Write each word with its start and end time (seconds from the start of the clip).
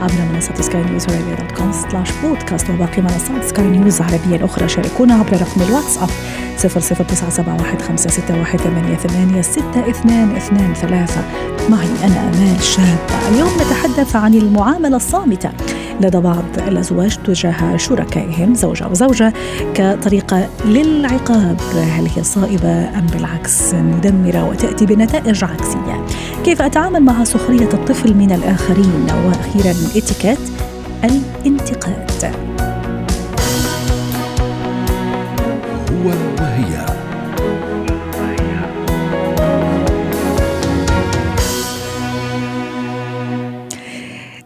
عبر 0.00 0.14
منصة 0.32 0.54
سكاي 0.60 0.84
نيوز 0.84 1.06
عربيه 1.08 1.34
dot 1.34 1.52
com 1.52 1.72
slash 1.72 2.08
podcast 2.22 2.70
وباقي 2.70 3.02
منصات 3.02 3.44
سكاي 3.44 3.64
نيوز 3.64 4.00
العربية 4.00 4.36
الأخرى. 4.36 4.68
شاركونا 4.68 5.14
عبر 5.14 5.32
رقم 5.32 5.62
الواتساب 5.62 6.08
00971 6.58 7.96
معي 11.70 11.88
أنا 12.04 12.20
آمال 12.28 12.62
شابه 12.62 13.28
اليوم 13.28 13.48
نتحدث 13.48 14.16
عن 14.16 14.34
المعاملة 14.34 14.96
الصامتة. 14.96 15.50
لدى 16.00 16.18
بعض 16.18 16.44
الأزواج 16.68 17.16
تجاه 17.16 17.76
شركائهم 17.76 18.54
زوجة 18.54 18.88
وزوجة 18.88 19.32
كطريقة 19.74 20.48
للعقاب. 20.64 21.60
هل 21.74 22.08
هي 22.16 22.22
صائبة 22.22 22.98
أم 22.98 23.06
بالعكس؟ 23.06 23.74
مدمره 23.74 24.48
وتأتي 24.48 24.86
بنتائج 24.86 25.44
عكسية. 25.44 26.04
كيف 26.44 26.62
أتعامل 26.62 27.02
مع 27.02 27.24
سخرية 27.24 27.68
الطفل 27.72 28.14
من 28.14 28.32
الآخرين؟ 28.32 29.06
وأخيرا 29.26 29.74
إتيكيت 29.96 30.38
الانتقاد. 31.04 32.34
هو 35.90 36.08
وهي 36.40 36.93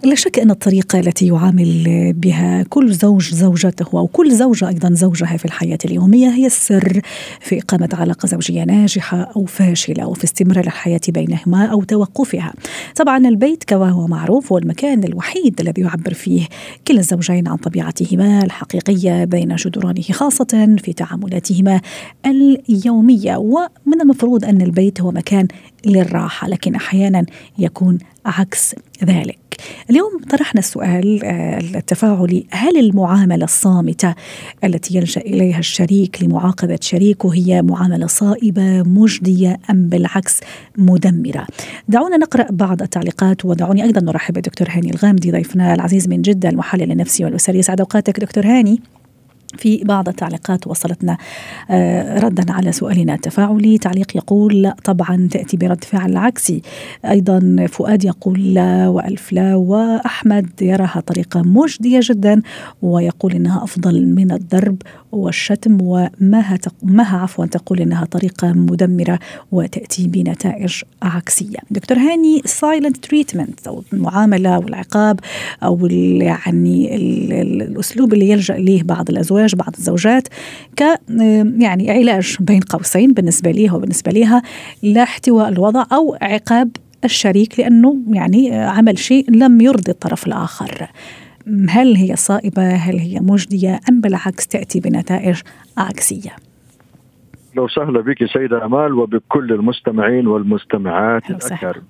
لا 0.09 0.15
شك 0.15 0.39
أن 0.39 0.51
الطريقة 0.51 0.99
التي 1.01 1.27
يعامل 1.27 2.13
بها 2.13 2.63
كل 2.63 2.93
زوج 2.93 3.35
زوجته 3.35 3.99
أو 3.99 4.07
كل 4.07 4.33
زوجة 4.33 4.69
أيضا 4.69 4.95
زوجها 4.95 5.37
في 5.37 5.45
الحياة 5.45 5.79
اليومية 5.85 6.29
هي 6.29 6.47
السر 6.47 7.01
في 7.41 7.59
إقامة 7.59 7.89
علاقة 7.93 8.27
زوجية 8.27 8.65
ناجحة 8.65 9.33
أو 9.37 9.45
فاشلة 9.45 10.07
وفي 10.07 10.25
استمرار 10.25 10.65
الحياة 10.65 11.01
بينهما 11.09 11.67
أو 11.67 11.83
توقفها. 11.83 12.55
طبعا 12.97 13.19
البيت 13.19 13.65
كما 13.65 13.91
هو 13.91 14.07
معروف 14.07 14.53
هو 14.53 14.59
المكان 14.59 15.05
الوحيد 15.05 15.61
الذي 15.61 15.83
يعبر 15.83 16.15
فيه 16.15 16.47
كلا 16.89 16.99
الزوجين 16.99 17.49
عن 17.49 17.57
طبيعتهما 17.57 18.45
الحقيقية 18.45 19.25
بين 19.25 19.57
جدرانه 19.57 20.03
خاصة 20.03 20.77
في 20.83 20.93
تعاملاتهما 20.93 21.81
اليومية. 22.27 23.37
ومن 23.37 24.01
المفروض 24.03 24.45
أن 24.45 24.63
البيت 24.63 25.01
هو 25.01 25.11
مكان 25.11 25.49
للراحة 25.87 26.49
لكن 26.49 26.75
أحيانا 26.75 27.27
يكون 27.59 27.99
عكس 28.27 28.75
ذلك. 29.05 29.48
اليوم 29.91 30.21
طرحنا 30.31 30.59
السؤال 30.59 31.25
آه، 31.25 31.59
التفاعلي 31.59 32.47
هل 32.51 32.77
المعاملة 32.77 33.45
الصامتة 33.45 34.15
التي 34.65 34.97
يلجأ 34.97 35.21
إليها 35.21 35.59
الشريك 35.59 36.23
لمعاقبة 36.23 36.79
شريكه 36.81 37.35
هي 37.35 37.63
معاملة 37.63 38.07
صائبة 38.07 38.83
مجدية 38.83 39.61
أم 39.71 39.89
بالعكس 39.89 40.41
مدمرة؟ 40.79 41.47
دعونا 41.89 42.17
نقرأ 42.17 42.47
بعض 42.51 42.83
التعليقات 42.83 43.45
ودعوني 43.45 43.85
أيضا 43.85 44.01
نرحب 44.01 44.35
بالدكتور 44.35 44.69
هاني 44.71 44.91
الغامدي 44.91 45.33
ضيفنا 45.33 45.75
العزيز 45.75 46.09
من 46.09 46.23
جدة 46.23 46.49
المحلل 46.49 46.93
النفسي 46.93 47.25
والأسري. 47.25 47.63
سعد 47.63 47.81
أوقاتك 47.81 48.21
دكتور 48.21 48.47
هاني. 48.47 48.81
في 49.57 49.85
بعض 49.85 50.09
التعليقات 50.09 50.67
وصلتنا 50.67 51.17
آه، 51.71 52.19
ردا 52.19 52.53
على 52.53 52.73
سؤالنا 52.73 53.15
التفاعلي. 53.15 53.79
تعليق 53.79 54.17
يقول 54.17 54.63
لا 54.63 54.77
طبعا 54.85 55.29
تأتي 55.31 55.57
برد 55.57 55.85
فعل 55.85 56.17
عكسي 56.17 56.63
أيضا 57.05 57.67
فؤاد 57.69 58.05
يقول 58.05 58.55
لا 58.55 58.89
وألف 58.89 59.33
لا 59.33 59.55
وأحمد 59.55 60.51
يراها 60.63 61.03
طريقة 61.07 61.43
مجدية 61.43 62.01
جدا 62.03 62.43
ويقول 62.83 63.33
إنها 63.33 63.65
أفضل 63.65 64.07
من 64.07 64.33
الضرب 64.33 64.77
والشتم 65.13 65.79
ومها 65.83 66.59
مها 66.83 67.19
عفوا 67.19 67.47
تقول 67.47 67.81
إنها 67.81 68.05
طريقة 68.05 68.53
مدمرة 68.53 69.19
وتأتي 69.53 70.09
بنتائج 70.09 70.83
عكسية 71.03 71.59
دكتور 71.71 71.99
هاني 71.99 72.43
silent 72.45 72.97
treatment 72.97 73.67
أو 73.67 73.83
المعاملة 73.93 74.59
والعقاب 74.59 75.21
أو 75.63 75.87
يعني 75.87 76.97
الأسلوب 77.43 78.13
اللي 78.13 78.31
يلجأ 78.31 78.55
إليه 78.55 78.83
بعض 78.83 79.11
الأزواج 79.11 79.39
الزواج 79.39 79.55
بعض 79.55 79.75
الزوجات 79.79 80.29
ك 80.77 80.83
يعني 81.59 81.91
علاج 81.91 82.37
بين 82.41 82.61
قوسين 82.61 83.13
بالنسبة 83.13 83.51
لي 83.51 83.71
وبالنسبة 83.71 84.13
لها 84.13 84.43
لاحتواء 84.83 85.49
الوضع 85.49 85.85
أو 85.93 86.17
عقاب 86.21 86.71
الشريك 87.05 87.61
لأنه 87.61 87.97
يعني 88.09 88.57
عمل 88.57 88.99
شيء 88.99 89.31
لم 89.31 89.61
يرضي 89.61 89.93
الطرف 89.93 90.27
الآخر. 90.27 90.89
هل 91.69 91.97
هي 91.97 92.17
صائبة؟ 92.17 92.75
هل 92.75 92.99
هي 92.99 93.21
مجدية؟ 93.21 93.81
أم 93.91 94.01
بالعكس 94.01 94.47
تأتي 94.47 94.81
بنتائج 94.81 95.41
عكسية؟ 95.79 96.37
لو 97.57 97.65
وسهلا 97.65 98.01
بك 98.01 98.25
سيدة 98.33 98.65
أمال 98.65 98.93
وبكل 98.93 99.53
المستمعين 99.53 100.27
والمستمعات 100.27 101.31
الأكارم. 101.31 101.83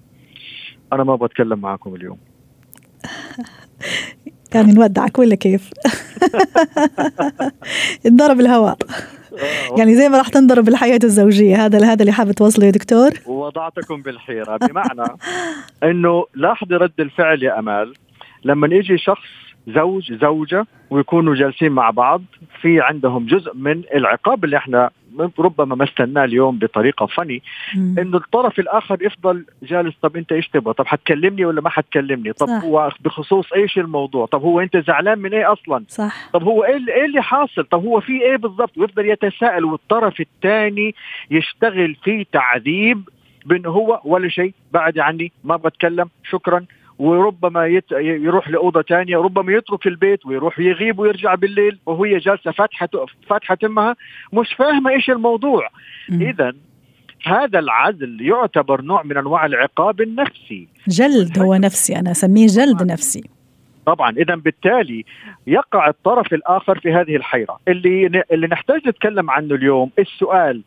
أنا 0.92 1.04
ما 1.04 1.16
بتكلم 1.16 1.58
معكم 1.58 1.94
اليوم. 1.94 2.18
يعني 4.54 4.72
نودعك 4.72 5.18
ولا 5.18 5.34
كيف؟ 5.34 5.70
انضرب 8.06 8.40
الهواء. 8.40 8.78
يعني 9.78 9.94
زي 9.94 10.08
ما 10.08 10.18
راح 10.18 10.28
تنضرب 10.28 10.64
بالحياة 10.64 10.98
الزوجية. 11.04 11.64
هذا 11.64 11.84
هذا 11.84 12.00
اللي 12.00 12.12
حابب 12.12 12.32
توصله 12.32 12.66
يا 12.66 12.70
دكتور. 12.70 13.10
وضعتكم 13.26 14.02
بالحيرة 14.02 14.56
بمعنى 14.56 15.08
إنه 15.82 16.24
لاحظي 16.34 16.74
رد 16.74 17.00
الفعل 17.00 17.42
يا 17.42 17.58
آمال. 17.58 17.94
لما 18.44 18.66
يجي 18.66 18.98
شخص 18.98 19.47
زوج 19.68 20.12
زوجة 20.12 20.66
ويكونوا 20.90 21.34
جالسين 21.34 21.72
مع 21.72 21.90
بعض. 21.90 22.22
في 22.60 22.80
عندهم 22.80 23.26
جزء 23.26 23.54
من 23.54 23.82
العقاب 23.94 24.44
اللي 24.44 24.56
إحنا 24.56 24.90
ربما 25.38 25.74
ما 25.74 25.84
استناه 25.84 26.24
اليوم 26.24 26.58
بطريقة 26.58 27.06
فني 27.06 27.42
إنه 27.74 28.16
الطرف 28.16 28.58
الآخر 28.58 29.02
يفضل 29.02 29.44
جالس 29.62 29.94
طب 30.02 30.16
أنت 30.16 30.32
إيش 30.32 30.48
تبغى؟ 30.48 30.74
طب 30.74 30.86
حتكلمني 30.86 31.44
ولا 31.44 31.60
ما 31.60 31.70
حتكلمني؟ 31.70 32.32
طب 32.32 32.46
صح. 32.46 32.64
هو 32.64 32.90
بخصوص 33.00 33.52
إيش 33.52 33.78
الموضوع؟ 33.78 34.26
طب 34.26 34.42
هو 34.42 34.60
أنت 34.60 34.76
زعلان 34.76 35.18
من 35.18 35.34
إيه 35.34 35.52
أصلا؟ 35.52 35.84
صح. 35.88 36.30
طب 36.32 36.42
هو 36.42 36.64
إيه 36.64 36.76
إيه 36.88 37.04
اللي 37.04 37.22
حاصل؟ 37.22 37.64
طب 37.64 37.84
هو 37.84 38.00
في 38.00 38.22
إيه 38.22 38.36
بالضبط؟ 38.36 38.78
ويفضل 38.78 39.06
يتساءل 39.10 39.64
والطرف 39.64 40.20
الثاني 40.20 40.94
يشتغل 41.30 41.94
في 42.04 42.26
تعذيب 42.32 43.08
بإنه 43.46 43.70
هو 43.70 44.00
ولا 44.04 44.28
شيء. 44.28 44.54
بعد 44.72 44.98
عني 44.98 45.32
ما 45.44 45.56
بتكلم. 45.56 46.08
شكرا. 46.30 46.64
وربما 46.98 47.66
يت... 47.66 47.92
يروح 47.92 48.48
لأوضة 48.48 48.82
ثانية 48.82 49.16
ربما 49.16 49.52
يترك 49.52 49.86
البيت 49.86 50.26
ويروح 50.26 50.58
يغيب 50.58 50.98
ويرجع 50.98 51.34
بالليل 51.34 51.78
وهي 51.86 52.18
جالسة 52.18 52.50
فاتحه 52.50 52.88
فاتحه 53.28 53.58
أمها 53.64 53.96
مش 54.32 54.52
فاهمة 54.52 54.90
إيش 54.90 55.10
الموضوع. 55.10 55.68
اذا 56.10 56.52
هذا 57.26 57.58
العزل 57.58 58.18
يعتبر 58.20 58.82
نوع 58.82 59.02
من 59.02 59.16
أنواع 59.16 59.46
العقاب 59.46 60.00
النفسي. 60.00 60.68
جلد 60.88 61.38
هو 61.38 61.54
نفسي 61.54 61.96
أنا 61.96 62.10
أسميه 62.10 62.46
جلد 62.46 62.82
نفسي. 62.82 63.24
طبعا 63.86 64.10
اذا 64.10 64.34
بالتالي 64.34 65.04
يقع 65.46 65.88
الطرف 65.88 66.34
الآخر 66.34 66.78
في 66.78 66.92
هذه 66.92 67.16
الحيرة. 67.16 67.58
اللي 67.68 68.22
اللي 68.32 68.46
نحتاج 68.46 68.88
نتكلم 68.88 69.30
عنه 69.30 69.54
اليوم 69.54 69.90
السؤال 69.98 70.62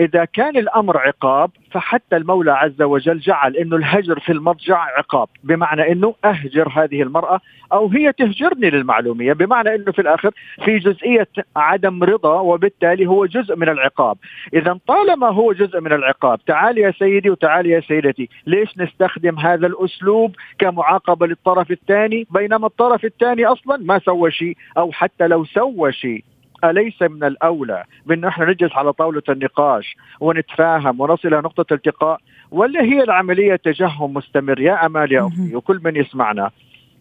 إذا 0.00 0.24
كان 0.24 0.56
الأمر 0.56 0.98
عقاب 0.98 1.50
فحتى 1.70 2.16
المولى 2.16 2.52
عز 2.52 2.82
وجل 2.82 3.18
جعل 3.18 3.56
إنه 3.56 3.76
الهجر 3.76 4.20
في 4.20 4.32
المضجع 4.32 4.78
عقاب 4.78 5.28
بمعنى 5.44 5.92
إنه 5.92 6.14
أهجر 6.24 6.68
هذه 6.68 7.02
المرأة 7.02 7.40
أو 7.72 7.88
هي 7.88 8.12
تهجرني 8.12 8.70
للمعلومية 8.70 9.32
بمعنى 9.32 9.74
إنه 9.74 9.92
في 9.92 10.00
الآخر 10.00 10.30
في 10.64 10.78
جزئية 10.78 11.28
عدم 11.56 12.04
رضا 12.04 12.40
وبالتالي 12.40 13.06
هو 13.06 13.26
جزء 13.26 13.56
من 13.56 13.68
العقاب. 13.68 14.16
إذا 14.54 14.78
طالما 14.86 15.28
هو 15.28 15.52
جزء 15.52 15.80
من 15.80 15.92
العقاب 15.92 16.44
تعال 16.46 16.78
يا 16.78 16.90
سيدي 16.98 17.30
وتعال 17.30 17.66
يا 17.66 17.80
سيدتي 17.80 18.28
ليش 18.46 18.78
نستخدم 18.78 19.38
هذا 19.38 19.66
الأسلوب 19.66 20.36
كمعاقبة 20.58 21.26
للطرف 21.26 21.70
الثاني؟ 21.70 22.26
بينما 22.30 22.66
الطرف 22.66 23.04
الثاني 23.04 23.46
أصلا 23.46 23.76
ما 23.76 23.98
سوى 23.98 24.30
شيء 24.30 24.56
أو 24.78 24.92
حتى 24.92 25.26
لو 25.26 25.44
سوى 25.44 25.92
شيء. 25.92 26.24
أليس 26.64 27.02
من 27.02 27.24
الأولى؟ 27.24 27.84
بأن 28.06 28.24
إحنا 28.24 28.50
نجلس 28.50 28.72
على 28.72 28.92
طاولة 28.92 29.22
النقاش 29.28 29.96
ونتفاهم 30.20 31.00
ونصل 31.00 31.28
إلى 31.28 31.36
نقطة 31.36 31.74
التقاء 31.74 32.20
ولا 32.50 32.82
هي 32.82 33.02
العملية 33.02 33.56
تجهم 33.56 34.14
مستمر. 34.14 34.60
يا 34.60 34.86
أمال 34.86 35.12
يا 35.12 35.26
أختي 35.26 35.56
وكل 35.56 35.80
من 35.84 35.96
يسمعنا. 35.96 36.50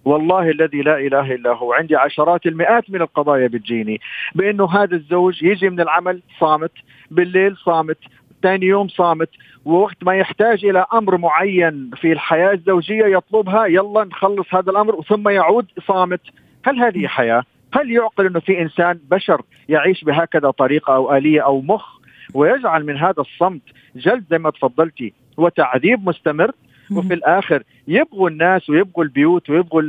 والله 0.05 0.49
الذي 0.49 0.81
لا 0.81 0.97
إله 0.97 1.35
إلا 1.35 1.53
هو 1.53 1.73
عندي 1.73 1.95
عشرات 1.95 2.45
المئات 2.45 2.89
من 2.89 3.01
القضايا 3.01 3.47
بتجيني 3.47 4.01
بأنه 4.35 4.69
هذا 4.71 4.95
الزوج 4.95 5.43
يجي 5.43 5.69
من 5.69 5.81
العمل 5.81 6.21
صامت 6.39 6.71
بالليل 7.11 7.57
صامت 7.57 7.97
ثاني 8.43 8.65
يوم 8.65 8.87
صامت 8.87 9.29
ووقت 9.65 9.97
ما 10.01 10.15
يحتاج 10.15 10.65
إلى 10.65 10.85
أمر 10.93 11.17
معين 11.17 11.91
في 11.95 12.11
الحياة 12.11 12.53
الزوجية 12.53 13.05
يطلبها 13.05 13.65
يلا 13.65 14.03
نخلص 14.03 14.55
هذا 14.55 14.71
الأمر 14.71 15.01
ثم 15.01 15.29
يعود 15.29 15.65
صامت. 15.87 16.21
هل 16.65 16.79
هذه 16.79 17.07
حياة؟ 17.07 17.43
هل 17.73 17.91
يعقل 17.91 18.25
أنه 18.25 18.39
في 18.39 18.61
إنسان 18.61 18.99
بشر 19.11 19.41
يعيش 19.69 20.03
بهكذا 20.03 20.51
طريقة 20.51 20.95
أو 20.95 21.15
آلية 21.17 21.41
أو 21.41 21.61
مخ 21.61 21.99
ويجعل 22.33 22.85
من 22.85 22.97
هذا 22.97 23.21
الصمت 23.21 23.61
جلد 23.95 24.25
زي 24.31 24.37
ما 24.37 24.49
تفضلتي 24.49 25.13
وتعذيب 25.37 26.09
مستمر؟ 26.09 26.51
وفي 26.91 27.13
الآخر 27.13 27.63
يبغوا 27.89 28.29
الناس 28.29 28.69
ويبغوا 28.69 29.03
البيوت 29.03 29.49
ويبغوا 29.49 29.81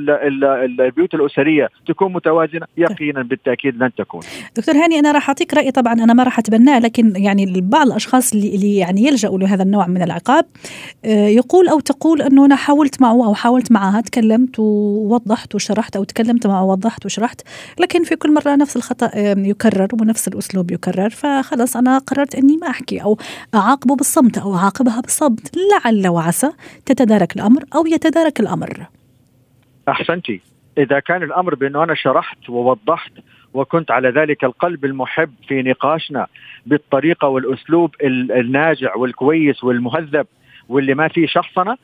البيوت 0.89 1.15
الأسرية 1.15 1.69
تكون 1.87 2.13
متوازنه 2.13 2.67
يقينا 2.77 3.23
بالتأكيد 3.23 3.83
لن 3.83 3.95
تكون. 3.95 4.21
دكتور 4.57 4.75
هاني 4.75 4.99
أنا 4.99 5.13
راح 5.13 5.29
أعطيك 5.29 5.55
رأي. 5.55 5.71
طبعا 5.71 5.93
أنا 5.93 6.13
ما 6.13 6.23
راح 6.23 6.39
أتبناه 6.39 6.79
لكن 6.79 7.13
يعني 7.17 7.61
بعض 7.61 7.87
الأشخاص 7.87 8.33
اللي, 8.33 8.55
اللي 8.55 8.77
يعني 8.77 9.07
يلجأوا 9.07 9.39
لهذا 9.39 9.63
النوع 9.63 9.87
من 9.87 10.03
العقاب 10.03 10.45
آه، 11.05 11.27
يقول 11.27 11.69
أو 11.69 11.81
تقول 11.81 12.23
أنه 12.23 12.47
أنا 12.47 12.57
حاولت 12.57 13.03
معه 13.03 13.27
أو 13.27 13.35
حاولت 13.35 13.73
معها 13.73 14.01
تكلمت 14.01 14.59
ووضحت 14.59 15.55
وشرحت 15.55 15.97
أو 15.97 16.05
تكلمت 16.05 16.47
معه 16.47 16.65
ووضحت 16.65 17.07
وشرحت 17.07 17.41
لكن 17.81 18.05
في 18.05 18.17
كل 18.17 18.35
مرة 18.35 18.57
نفس 18.57 18.77
الخطأ 18.77 19.11
يكرر 19.39 19.89
ونفس 20.01 20.29
الأسلوب 20.29 20.71
يكرر 20.71 21.11
فخلص 21.11 21.77
أنا 21.77 21.99
قررت 21.99 22.35
إني 22.35 22.57
ما 22.57 22.69
أحكي 22.69 23.03
أو 23.03 23.19
أعاقبه 23.55 23.97
بالصمت 23.97 24.39
أو 24.39 24.55
أعاقبها 24.55 25.01
بالصمت. 25.01 25.57
لعل 25.57 26.09
وعسى 26.09 26.51
تتدارك 26.87 27.37
الأمر 27.37 27.65
أو 27.75 27.87
يتدارك 27.91 28.41
الأمر. 28.41 28.87
احسنتي 29.89 30.41
إذا 30.79 31.01
كان 31.01 31.23
الأمر 31.23 31.55
بأنه 31.55 31.85
أنا 31.85 31.95
شرحت 31.95 32.51
ووضحت 32.51 33.13
وكنت 33.55 33.91
على 33.91 34.09
ذلك 34.09 34.45
القلب 34.45 34.85
المحب 34.85 35.31
في 35.49 35.63
نقاشنا 35.63 36.27
بالطريقة 36.67 37.29
والأسلوب 37.29 37.95
الناجع 38.03 38.97
والكويس 38.97 39.65
والمهذب 39.65 40.27
واللي 40.69 40.95
ما 40.95 41.09
فيه 41.09 41.27
شخصنه 41.27 41.77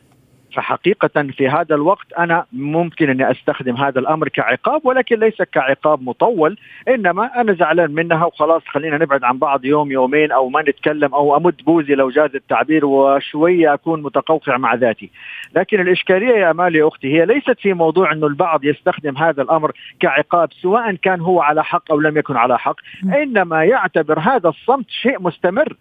فحقيقة 0.56 1.22
في 1.22 1.48
هذا 1.48 1.74
الوقت 1.74 2.12
أنا 2.18 2.44
ممكن 2.52 3.10
أني 3.10 3.30
أستخدم 3.30 3.76
هذا 3.76 4.00
الأمر 4.00 4.28
كعقاب 4.28 4.86
ولكن 4.86 5.18
ليس 5.18 5.42
كعقاب 5.42 6.02
مطول 6.02 6.58
إنما 6.88 7.40
أنا 7.40 7.52
زعلان 7.52 7.90
منها 7.90 8.24
وخلاص 8.24 8.62
خلينا 8.66 8.98
نبعد 8.98 9.24
عن 9.24 9.38
بعض 9.38 9.64
يوم 9.64 9.92
يومين 9.92 10.32
أو 10.32 10.48
ما 10.48 10.62
نتكلم 10.62 11.14
أو 11.14 11.36
أمد 11.36 11.54
بوزي 11.66 11.94
لو 11.94 12.10
جاز 12.10 12.34
التعبير 12.34 12.86
وشوية 12.86 13.74
أكون 13.74 14.02
متقوقع 14.02 14.56
مع 14.56 14.74
ذاتي. 14.74 15.10
لكن 15.56 15.80
الإشكالية 15.80 16.34
يا 16.34 16.50
أمالي 16.50 16.82
أختي 16.82 17.14
هي 17.14 17.26
ليست 17.26 17.60
في 17.60 17.72
موضوع 17.72 18.12
أنه 18.12 18.26
البعض 18.26 18.64
يستخدم 18.64 19.16
هذا 19.16 19.42
الأمر 19.42 19.72
كعقاب 20.00 20.52
سواء 20.52 20.94
كان 20.94 21.20
هو 21.20 21.40
على 21.40 21.64
حق 21.64 21.90
أو 21.90 22.00
لم 22.00 22.18
يكن 22.18 22.36
على 22.36 22.58
حق 22.58 22.76
إنما 23.04 23.64
يعتبر 23.64 24.18
هذا 24.18 24.48
الصمت 24.48 24.90
شيء 24.90 25.22
مستمر. 25.22 25.76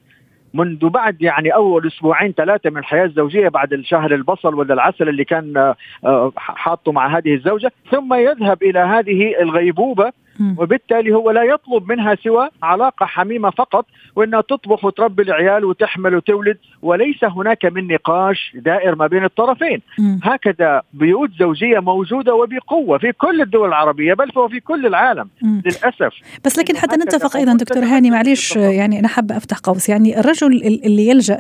منذ 0.56 0.90
بعد 0.90 1.22
يعني 1.22 1.54
أول 1.54 1.88
أسبوعين 1.88 2.32
ثلاثة 2.32 2.70
من 2.70 2.78
الحياة 2.78 3.06
الزوجية 3.06 3.50
بعد 3.50 3.74
الشهر 3.74 4.14
البصل 4.14 4.54
ولا 4.56 4.74
العسل 4.74 5.10
اللي 5.10 5.24
كان 5.24 5.58
آه، 5.58 5.76
آه، 6.06 6.32
حاطه 6.38 6.92
مع 6.92 7.18
هذه 7.18 7.34
الزوجة 7.34 7.72
ثم 7.92 8.14
يذهب 8.14 8.64
إلى 8.64 8.80
هذه 8.80 9.42
الغيبوبة 9.42 10.12
وبالتالي 10.58 11.14
هو 11.14 11.32
لا 11.32 11.44
يطلب 11.44 11.92
منها 11.92 12.16
سوى 12.24 12.50
علاقة 12.64 13.06
حميمة 13.06 13.50
فقط 13.50 13.86
وأنها 14.16 14.42
تطبخ 14.42 14.86
وتربي 14.86 15.24
العيال 15.24 15.66
وتحمل 15.66 16.16
وتولد 16.16 16.58
وليس 16.82 17.24
هناك 17.24 17.66
من 17.66 17.88
نقاش 17.88 18.52
دائر 18.56 18.96
ما 18.96 19.08
بين 19.08 19.24
الطرفين. 19.24 19.82
هكذا 20.24 20.82
بيوت 20.94 21.30
زوجية 21.40 21.80
موجودة 21.80 22.34
وبقوة 22.36 22.98
في 22.98 23.12
كل 23.12 23.42
الدول 23.42 23.68
العربية 23.68 24.14
بل 24.14 24.32
وفي 24.36 24.60
كل 24.60 24.86
العالم 24.86 25.30
للأسف. 25.44 26.14
بس 26.46 26.60
لكن 26.60 26.78
حتى 26.78 26.96
نتفق 26.96 27.38
أيضا 27.38 27.54
دكتور 27.54 27.84
هاني 27.84 28.12
معليش 28.12 28.56
يعني 28.56 29.00
أنا 29.00 29.08
حابة 29.08 29.38
أفتح 29.38 29.58
قوس. 29.58 29.90
يعني 29.90 30.20
الرجل 30.20 30.48
اللي 30.86 31.08
يلجأ 31.08 31.38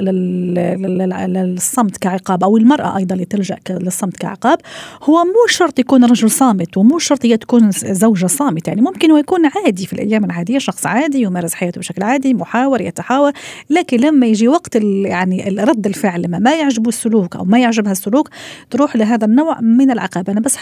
للصمت 1.27 1.97
كعقاب 1.97 2.43
أو 2.43 2.57
المرأة 2.57 2.97
أيضا 2.97 3.15
اللي 3.15 3.25
تلجأ 3.25 3.57
للصمت 3.69 4.17
كعقاب 4.17 4.57
هو 5.03 5.23
مو 5.23 5.47
شرط 5.47 5.79
يكون 5.79 6.05
رجل 6.05 6.29
صامت 6.29 6.77
ومو 6.77 6.99
شرط 6.99 7.25
هي 7.25 7.37
تكون 7.37 7.71
زوجة 7.71 8.25
صامت 8.25 8.67
يعني 8.67 8.81
ممكن 8.85 9.11
هو 9.11 9.17
يكون 9.17 9.45
عادي 9.45 9.85
في 9.85 9.93
الأيام 9.93 10.25
العادية 10.25 10.57
شخص 10.57 10.85
عادي 10.85 11.21
يمارس 11.21 11.53
حياته 11.53 11.79
بشكل 11.79 12.03
عادي 12.03 12.33
محاور 12.33 12.81
يتحاور 12.81 13.31
لكن 13.69 13.97
لما 13.97 14.27
يجي 14.27 14.47
وقت 14.47 14.75
يعني 15.05 15.43
رد 15.59 15.85
الفعل 15.85 16.21
لما 16.21 16.39
ما 16.39 16.55
يعجبه 16.55 16.89
السلوك 16.89 17.35
أو 17.35 17.45
ما 17.45 17.59
يعجبها 17.59 17.91
السلوك 17.91 18.29
تروح 18.69 18.95
لهذا 18.95 19.25
النوع 19.25 19.61
من 19.61 19.91
العقاب 19.91 20.29
أنا 20.29 20.39
بس 20.39 20.57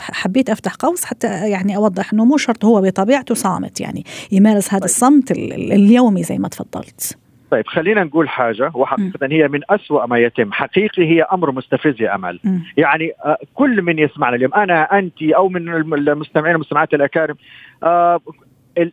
حبيت 0.00 0.50
أفتح 0.50 0.74
قوس 0.74 1.04
حتى 1.04 1.26
يعني 1.26 1.76
أوضح 1.76 2.12
إنه 2.12 2.24
مو 2.24 2.36
شرط 2.36 2.64
هو 2.64 2.80
بطبيعته 2.80 3.34
صامت 3.34 3.80
يعني 3.80 4.04
يمارس 4.32 4.68
هذا 4.68 4.78
طيب. 4.78 4.84
الصمت 4.84 5.30
اليومي 5.30 6.22
زي 6.22 6.38
ما 6.38 6.48
تفضلت 6.48 7.16
طيب 7.50 7.66
خلينا 7.66 8.04
نقول 8.04 8.28
حاجة. 8.28 8.70
وحقيقة 8.74 9.26
هي 9.30 9.48
من 9.48 9.60
أسوأ 9.70 10.06
ما 10.06 10.18
يتم. 10.18 10.52
حقيقي 10.52 11.04
هي 11.04 11.22
أمر 11.22 11.52
مستفز 11.52 12.02
يا 12.02 12.14
أمل. 12.14 12.40
م. 12.44 12.58
يعني 12.76 13.12
آه، 13.24 13.38
كل 13.54 13.82
من 13.82 13.98
يسمعنا 13.98 14.36
اليوم 14.36 14.54
أنا 14.54 14.98
أنت 14.98 15.22
أو 15.22 15.48
من 15.48 15.68
المستمعين 15.68 16.54
والمستمعات 16.54 16.94
الأكارم 16.94 17.36
آه، 17.82 18.20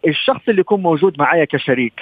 الشخص 0.07 0.49
اللي 0.49 0.61
يكون 0.61 0.81
موجود 0.81 1.19
معايا 1.19 1.45
كشريك 1.45 1.93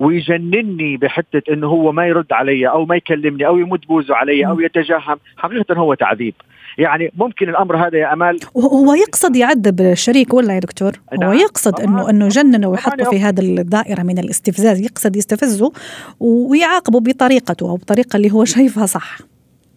ويجنني 0.00 0.96
بحتة 0.96 1.52
إنه 1.52 1.66
هو 1.66 1.92
ما 1.92 2.06
يرد 2.06 2.32
علي 2.32 2.68
أو 2.68 2.84
ما 2.84 2.96
يكلمني 2.96 3.46
أو 3.46 3.58
يمد 3.58 3.80
بوزه 3.88 4.14
علي 4.14 4.46
أو 4.46 4.60
يتجهم 4.60 5.16
حقيقه 5.36 5.74
هو 5.74 5.94
تعذيب. 5.94 6.34
يعني 6.78 7.12
ممكن 7.16 7.48
الأمر 7.48 7.76
هذا 7.76 7.98
يا 7.98 8.12
أمال 8.12 8.38
هو 8.56 8.94
يقصد 8.94 9.36
يعذب 9.36 9.80
الشريك 9.80 10.34
ولا 10.34 10.54
يا 10.54 10.58
دكتور؟ 10.60 10.92
هو 11.12 11.18
نعم. 11.20 11.32
يقصد 11.32 11.80
انه 11.80 12.10
إنه 12.10 12.24
يجننه 12.24 12.68
ويحطه 12.68 13.10
في 13.10 13.20
هذه 13.20 13.40
الدائرة 13.40 14.02
من 14.02 14.18
الاستفزاز 14.18 14.80
يقصد 14.80 15.16
يستفزه 15.16 15.72
ويعاقبه 16.20 17.00
بطريقته 17.00 17.70
أو 17.70 17.76
بطريقه 17.76 18.16
اللي 18.16 18.30
هو 18.32 18.44
شايفها 18.44 18.86
صح. 18.86 19.18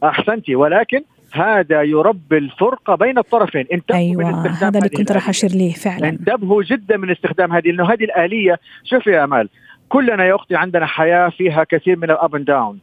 أحسنتي 0.04 0.56
ولكن 0.56 1.02
هذا 1.34 1.82
يربي 1.82 2.38
الفرقة 2.38 2.96
بين 2.96 3.18
الطرفين. 3.18 3.66
انتبهوا 3.74 4.00
أيوة 4.00 4.24
من 4.24 4.36
استخدام 4.36 4.68
هذا 4.68 4.78
اللي 4.78 4.90
كنت 4.90 5.12
راح 5.12 5.30
أشير 5.30 5.52
ليه 5.52 5.74
فعلا. 5.74 6.10
انتبهوا 6.10 6.64
جدا 6.64 6.98
من 6.98 7.12
استخدام 7.12 7.54
هذه 7.54 7.68
لأنه 7.68 7.94
هذه 7.94 8.04
الآلية 8.04 8.60
شوفي 8.84 9.10
يا 9.10 9.24
أمال 9.24 9.50
كلنا 9.94 10.26
يا 10.26 10.36
أختي 10.36 10.56
عندنا 10.56 10.86
حياة 10.86 11.30
فيها 11.30 11.64
كثير 11.64 11.98
من 11.98 12.12
ال 12.12 12.20
up 12.20 12.36
and 12.36 12.46
down 12.46 12.80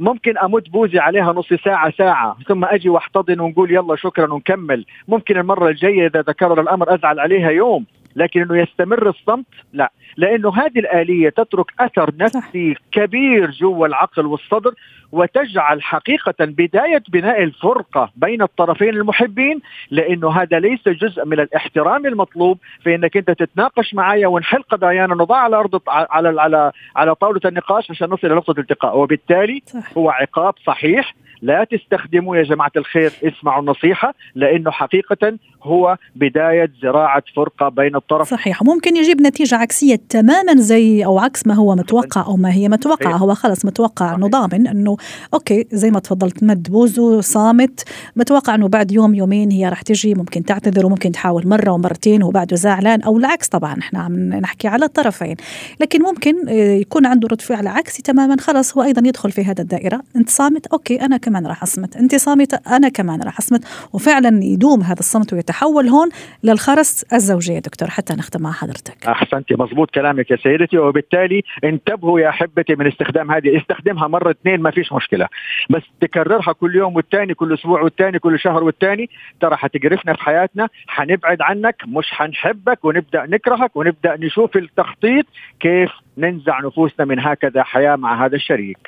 ممكن 0.00 0.38
امد 0.38 0.62
بوزي 0.72 0.98
عليها 0.98 1.32
نص 1.32 1.52
ساعة 1.64 1.92
ساعة 1.98 2.36
ثم 2.48 2.64
أجي 2.64 2.88
وأحتضن 2.88 3.40
ونقول 3.40 3.72
يلا 3.72 3.96
شكرا 3.96 4.32
ونكمل. 4.32 4.86
ممكن 5.08 5.36
المرة 5.36 5.68
الجاية 5.68 6.06
إذا 6.06 6.22
تكرر 6.22 6.60
الأمر 6.60 6.94
أزعل 6.94 7.20
عليها 7.20 7.50
يوم. 7.50 7.84
لكن 8.16 8.42
إنه 8.42 8.62
يستمر 8.62 9.08
الصمت؟ 9.08 9.46
لا. 9.72 9.92
لأنه 10.16 10.56
هذه 10.56 10.78
الآلية 10.78 11.28
تترك 11.28 11.66
أثر 11.80 12.10
نفسي 12.16 12.74
كبير 12.92 13.50
جوا 13.50 13.86
العقل 13.86 14.26
والصدر 14.26 14.74
وتجعل 15.12 15.82
حقيقة 15.82 16.34
بداية 16.40 17.02
بناء 17.08 17.42
الفرقة 17.42 18.10
بين 18.16 18.42
الطرفين 18.42 18.88
المحبين 18.88 19.60
لأنه 19.90 20.30
هذا 20.42 20.58
ليس 20.58 20.88
جزء 20.88 21.24
من 21.24 21.40
الاحترام 21.40 22.06
المطلوب 22.06 22.58
في 22.82 22.94
انك 22.94 23.16
أنت 23.16 23.30
تتناقش 23.30 23.94
معي 23.94 24.26
ونحل 24.26 24.62
قضايانا 24.62 25.14
نضع 25.14 25.36
على 25.36 25.56
أرض 25.56 25.80
على 25.88 26.40
على 26.40 26.72
على 26.96 27.14
طاولة 27.14 27.40
النقاش 27.44 27.90
عشان 27.90 28.10
نصل 28.10 28.26
إلى 28.26 28.36
نقطة 28.36 28.50
الالتقاء 28.50 28.98
وبالتالي 28.98 29.62
هو 29.98 30.10
عقاب 30.10 30.54
صحيح 30.66 31.14
لا 31.44 31.66
تستخدموا 31.70 32.36
يا 32.36 32.42
جماعة 32.42 32.72
الخير 32.76 33.12
اسمعوا 33.24 33.60
النصيحة 33.62 34.14
لأنه 34.34 34.70
حقيقة 34.70 35.38
هو 35.62 35.96
بداية 36.16 36.70
زراعة 36.82 37.22
فرقة 37.36 37.68
بين 37.68 37.96
الطرف. 37.96 38.30
صحيح. 38.30 38.62
ممكن 38.62 38.96
يجيب 38.96 39.20
نتيجة 39.20 39.56
عكسية 39.56 40.00
تماما 40.08 40.54
زي 40.56 41.04
أو 41.04 41.18
عكس 41.18 41.46
ما 41.46 41.54
هو 41.54 41.74
متوقع 41.74 42.26
أو 42.26 42.36
ما 42.36 42.52
هي 42.52 42.68
متوقعة 42.68 43.16
هو 43.16 43.34
خلص 43.34 43.64
متوقع 43.64 44.14
أنه 44.14 44.28
ضامن 44.28 44.66
أنه 44.66 44.96
okay 45.34 45.66
زي 45.72 45.90
ما 45.90 45.98
تفضلت 46.00 46.44
مد 46.44 46.70
بوزه 46.70 47.20
صامت 47.20 47.88
متوقع 48.16 48.54
أنه 48.54 48.68
بعد 48.68 48.92
يوم 48.92 49.14
يومين 49.14 49.50
هي 49.50 49.68
راح 49.68 49.82
تجي 49.82 50.14
ممكن 50.14 50.44
تعتذر 50.44 50.86
وممكن 50.86 51.12
تحاول 51.12 51.48
مرة 51.48 51.70
ومرتين 51.70 52.22
وبعده 52.22 52.56
زعلان 52.56 53.02
أو 53.02 53.18
العكس 53.18 53.48
طبعا. 53.48 53.78
إحنا 53.78 54.00
عم 54.00 54.34
نحكي 54.34 54.68
على 54.68 54.84
الطرفين. 54.84 55.36
لكن 55.80 56.02
ممكن 56.02 56.48
آه، 56.48 56.52
يكون 56.52 57.06
عنده 57.06 57.28
رد 57.28 57.40
فعل 57.40 57.66
عكسي 57.66 58.02
تماما 58.02 58.36
خلص 58.40 58.76
هو 58.76 58.82
أيضا 58.82 59.08
يدخل 59.08 59.30
في 59.30 59.44
هذا 59.44 59.62
الدائرة. 59.62 60.00
أنت 60.16 60.30
صامت؟ 60.30 60.66
okay 60.66 61.02
أنا 61.02 61.16
كمان 61.16 61.33
كمان 61.34 61.46
راح 61.46 61.62
أصمت 61.62 61.96
انت 61.96 62.14
صامته 62.14 62.76
أنا 62.76 62.88
كمان 62.88 63.22
راح 63.22 63.38
أصمت 63.38 63.88
وفعلا 63.92 64.44
يدوم 64.44 64.82
هذا 64.82 65.00
الصمت 65.00 65.32
ويتحول 65.32 65.88
هون 65.88 66.08
للخرس 66.44 67.02
الزوجية. 67.12 67.58
دكتور 67.58 67.90
حتى 67.90 68.14
نختم 68.14 68.42
مع 68.42 68.52
حضرتك. 68.52 69.06
احسنتي 69.06 69.54
مضبوط 69.54 69.90
كلامك 69.90 70.30
يا 70.30 70.36
سيدتي 70.36 70.78
وبالتالي 70.78 71.42
انتبهوا 71.64 72.20
يا 72.20 72.28
أحبتي 72.28 72.74
من 72.74 72.86
استخدام 72.86 73.30
هذه 73.30 73.58
استخدمها 73.58 74.08
مرة 74.08 74.30
اثنين 74.30 74.60
ما 74.60 74.70
فيش 74.70 74.92
مشكلة. 74.92 75.28
بس 75.70 75.82
تكررها 76.00 76.52
كل 76.52 76.76
يوم 76.76 76.96
والثاني 76.96 77.34
كل 77.34 77.54
أسبوع 77.54 77.82
والثاني 77.82 78.18
كل 78.18 78.38
شهر 78.38 78.64
والثاني 78.64 79.10
ترى 79.40 79.56
حتقرفنا 79.56 80.12
في 80.14 80.22
حياتنا 80.22 80.68
حنبعد 80.86 81.42
عنك 81.42 81.76
مش 81.86 82.10
حنحبك 82.10 82.84
ونبدأ 82.84 83.26
نكرهك 83.26 83.76
ونبدأ 83.76 84.16
نشوف 84.16 84.56
التخطيط 84.56 85.26
كيف 85.60 85.90
ننزع 86.18 86.60
نفوسنا 86.60 87.06
من 87.06 87.20
هكذا 87.20 87.62
حياة 87.62 87.96
مع 87.96 88.26
هذا 88.26 88.36
الشريك. 88.36 88.78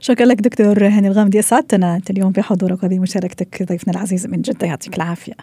شكرا 0.00 0.26
لك 0.26 0.40
دكتور 0.40 0.86
هاني 0.86 1.08
الغامدي 1.08 1.38
أسعدتنا 1.38 1.96
أنت 1.96 2.10
اليوم 2.10 2.32
بحضورك 2.32 2.82
وهذه 2.82 2.98
مشاركتك 2.98 3.62
ضيفنا 3.62 3.94
العزيز 3.94 4.26
من 4.26 4.42
جدة 4.42 4.66
يعطيك 4.66 4.96
العافية. 4.96 5.34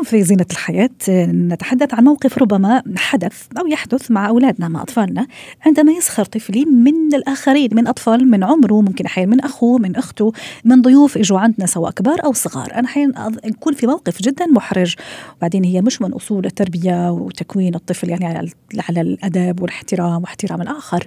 اليوم 0.00 0.10
في 0.10 0.22
زينة 0.22 0.46
الحياة 0.50 0.90
نتحدث 1.32 1.94
عن 1.94 2.04
موقف 2.04 2.38
ربما 2.38 2.82
حدث 2.96 3.46
أو 3.58 3.66
يحدث 3.66 4.10
مع 4.10 4.28
أولادنا 4.28 4.68
مع 4.68 4.82
أطفالنا 4.82 5.26
عندما 5.66 5.92
يسخر 5.92 6.24
طفلي 6.24 6.64
من 6.64 7.14
الآخرين 7.14 7.70
من 7.72 7.86
أطفال 7.86 8.30
من 8.30 8.44
عمره 8.44 8.80
ممكن 8.80 9.04
أحيانا 9.04 9.30
من 9.30 9.40
أخوه 9.40 9.78
من 9.78 9.96
أخته 9.96 10.32
من 10.64 10.82
ضيوف 10.82 11.16
إجوا 11.16 11.38
عندنا 11.38 11.66
سواء 11.66 11.90
كبار 11.90 12.24
أو 12.24 12.32
صغار. 12.32 12.74
أنا 12.74 12.86
أحيانا 12.86 13.32
نكون 13.44 13.74
في 13.74 13.86
موقف 13.86 14.22
جدا 14.22 14.46
محرج. 14.46 14.94
وبعدين 15.36 15.64
هي 15.64 15.80
مش 15.80 16.02
من 16.02 16.12
أصول 16.12 16.46
التربية 16.46 17.10
وتكوين 17.10 17.74
الطفل 17.74 18.08
يعني 18.08 18.52
على 18.88 19.00
الأدب 19.00 19.62
والاحترام 19.62 20.22
واحترام 20.22 20.62
الآخر. 20.62 21.06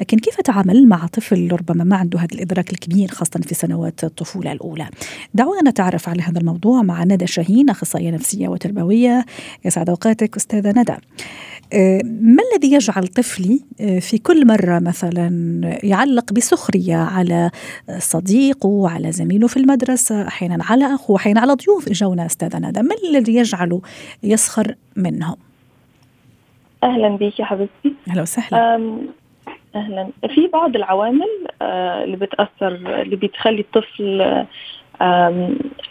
لكن 0.00 0.18
كيف 0.18 0.38
أتعامل 0.38 0.88
مع 0.88 1.06
طفل 1.06 1.52
ربما 1.52 1.84
ما 1.84 1.96
عنده 1.96 2.18
هذا 2.18 2.28
الإدراك 2.32 2.72
الكبير 2.72 3.08
خاصة 3.08 3.40
في 3.46 3.54
سنوات 3.54 4.04
الطفولة 4.04 4.52
الأولى؟ 4.52 4.88
دعونا 5.34 5.70
نتعرف 5.70 6.08
على 6.08 6.22
هذا 6.22 6.38
الموضوع 6.38 6.82
مع 6.82 7.04
ندى 7.04 7.26
شاهين 7.26 7.70
أخصائية 7.70 8.15
نفسية 8.16 8.48
وتربوية. 8.48 9.24
يسعد 9.64 9.88
أوقاتك 9.88 10.36
أستاذة 10.36 10.70
ندى. 10.80 10.96
آه، 11.72 12.00
ما 12.04 12.42
الذي 12.52 12.72
يجعل 12.72 13.06
طفلي 13.06 13.60
آه، 13.80 13.98
في 13.98 14.18
كل 14.18 14.46
مرة 14.46 14.78
مثلا 14.78 15.28
يعلق 15.82 16.32
بسخرية 16.32 16.96
على 16.96 17.50
صديقه 17.98 18.88
على 18.90 19.12
زميله 19.12 19.46
في 19.46 19.56
المدرسة 19.56 20.28
أحيانا 20.28 20.64
على 20.64 20.94
أخوه 20.94 21.16
أحيانا 21.16 21.40
على 21.40 21.52
ضيوف 21.54 21.88
إجونا 21.88 22.26
أستاذة 22.26 22.58
ندى؟ 22.58 22.82
ما 22.82 22.94
الذي 23.10 23.34
يجعله 23.34 23.80
يسخر 24.22 24.74
منهم؟ 24.96 25.36
أهلا 26.84 27.08
بك 27.08 27.40
يا 27.40 27.44
حبيبتي. 27.44 27.94
أهلا 28.10 28.22
وسهلا. 28.22 28.76
أهلا. 29.76 30.08
في 30.34 30.46
بعض 30.52 30.76
العوامل 30.76 31.46
آه، 31.62 32.04
اللي 32.04 32.16
بتأثر 32.16 33.02
اللي 33.02 33.16
بتخلي 33.16 33.60
الطفل 33.60 34.20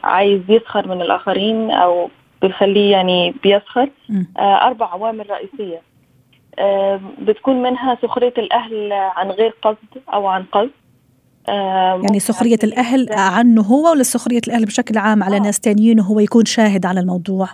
عايز 0.04 0.42
يسخر 0.50 0.88
من 0.88 1.02
الآخرين 1.02 1.72
أو 1.72 2.10
بتخليه 2.44 2.92
يعني 2.92 3.36
بيسخر. 3.44 3.90
آه، 4.38 4.68
أربع 4.68 4.86
عوامل 4.86 5.26
رئيسية. 5.30 5.82
بتكون 7.22 7.62
منها 7.62 7.98
سخرية 8.02 8.34
الأهل 8.38 8.94
عن 8.94 9.32
غير 9.32 9.54
قصد 9.62 10.04
أو 10.14 10.28
عن 10.28 10.44
قصد. 10.44 10.70
يعني 12.04 12.20
سخرية 12.20 12.60
الأهل 12.64 13.08
عنه 13.12 13.62
هو 13.62 13.92
ولا 13.92 14.04
سخرية 14.04 14.42
الأهل 14.48 14.66
بشكل 14.66 14.98
عام 14.98 15.24
على 15.24 15.38
آه. 15.38 15.40
ناس 15.40 15.60
تانيين 15.60 16.00
وهو 16.00 16.20
يكون 16.20 16.46
شاهد 16.46 16.86
على 16.86 17.00
الموضوع؟ 17.00 17.48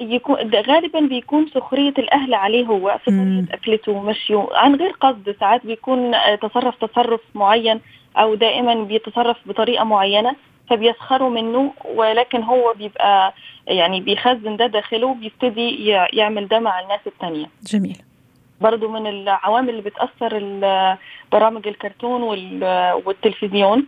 يكون 0.00 0.36
غالبا 0.54 1.00
بيكون 1.00 1.46
سخرية 1.54 1.94
الأهل 1.98 2.34
عليه 2.34 2.66
هو 2.66 2.98
طريقة 3.06 3.44
أكلته 3.50 3.92
ومشيه 3.92 4.46
عن 4.52 4.74
غير 4.74 4.90
قصد 4.90 5.36
ساعات 5.40 5.66
بيكون 5.66 6.12
تصرف 6.42 6.84
تصرف 6.84 7.20
معين. 7.34 7.80
أو 8.16 8.34
دائما 8.34 8.74
بيتصرف 8.74 9.36
بطريقة 9.46 9.84
معينة 9.84 10.36
فبيسخروا 10.70 11.30
منه 11.30 11.72
ولكن 11.94 12.42
هو 12.42 12.74
بيبقى 12.78 13.34
يعني 13.66 14.00
بيخزن 14.00 14.56
ده 14.56 14.66
داخله 14.66 15.06
وبيبتدي 15.06 15.86
يعمل 16.12 16.48
ده 16.48 16.58
مع 16.58 16.80
الناس 16.80 17.00
التانية. 17.06 17.46
جميل. 17.72 17.96
برضو 18.60 18.88
من 18.88 19.06
العوامل 19.06 19.68
اللي 19.70 19.82
بتأثر 19.82 20.38
برامج 21.32 21.68
الكرتون 21.68 22.22
والتلفزيون 23.06 23.86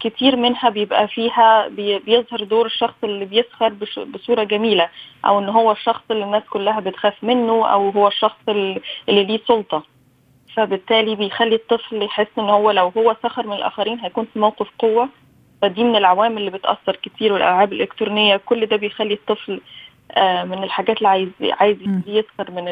كتير 0.00 0.36
منها 0.36 0.68
بيبقى 0.68 1.08
فيها 1.08 1.68
بيظهر 2.06 2.44
دور 2.44 2.66
الشخص 2.66 2.94
اللي 3.04 3.24
بيسخر 3.24 3.72
بصورة 4.04 4.44
جميلة 4.44 4.88
أو 5.26 5.38
إن 5.38 5.48
هو 5.48 5.72
الشخص 5.72 6.02
اللي 6.10 6.24
الناس 6.24 6.42
كلها 6.50 6.80
بتخاف 6.80 7.24
منه 7.24 7.66
أو 7.68 7.90
هو 7.90 8.08
الشخص 8.08 8.38
اللي 8.48 8.80
ليه 9.08 9.40
سلطة. 9.48 9.82
فبالتالي 10.56 11.14
بيخلي 11.16 11.54
الطفل 11.54 12.02
يحس 12.02 12.26
إن 12.38 12.48
هو 12.48 12.70
لو 12.70 12.88
هو 12.96 13.16
سخر 13.22 13.46
من 13.46 13.52
الآخرين 13.56 13.98
هيكون 14.00 14.26
في 14.32 14.38
موقف 14.38 14.66
قوة. 14.78 15.08
فدي 15.62 15.84
من 15.84 15.96
العوامل 15.96 16.36
اللي 16.38 16.50
بتأثر 16.50 16.96
كتير 16.96 17.32
والألعاب 17.32 17.72
الإلكترونية 17.72 18.36
كل 18.36 18.66
ده 18.66 18.76
بيخلي 18.76 19.14
الطفل 19.14 19.60
من 20.44 20.64
الحاجات 20.64 20.96
اللي 20.96 21.08
عايز 21.08 21.28
عايز 21.42 21.76
يسخر 22.06 22.50
من 22.50 22.64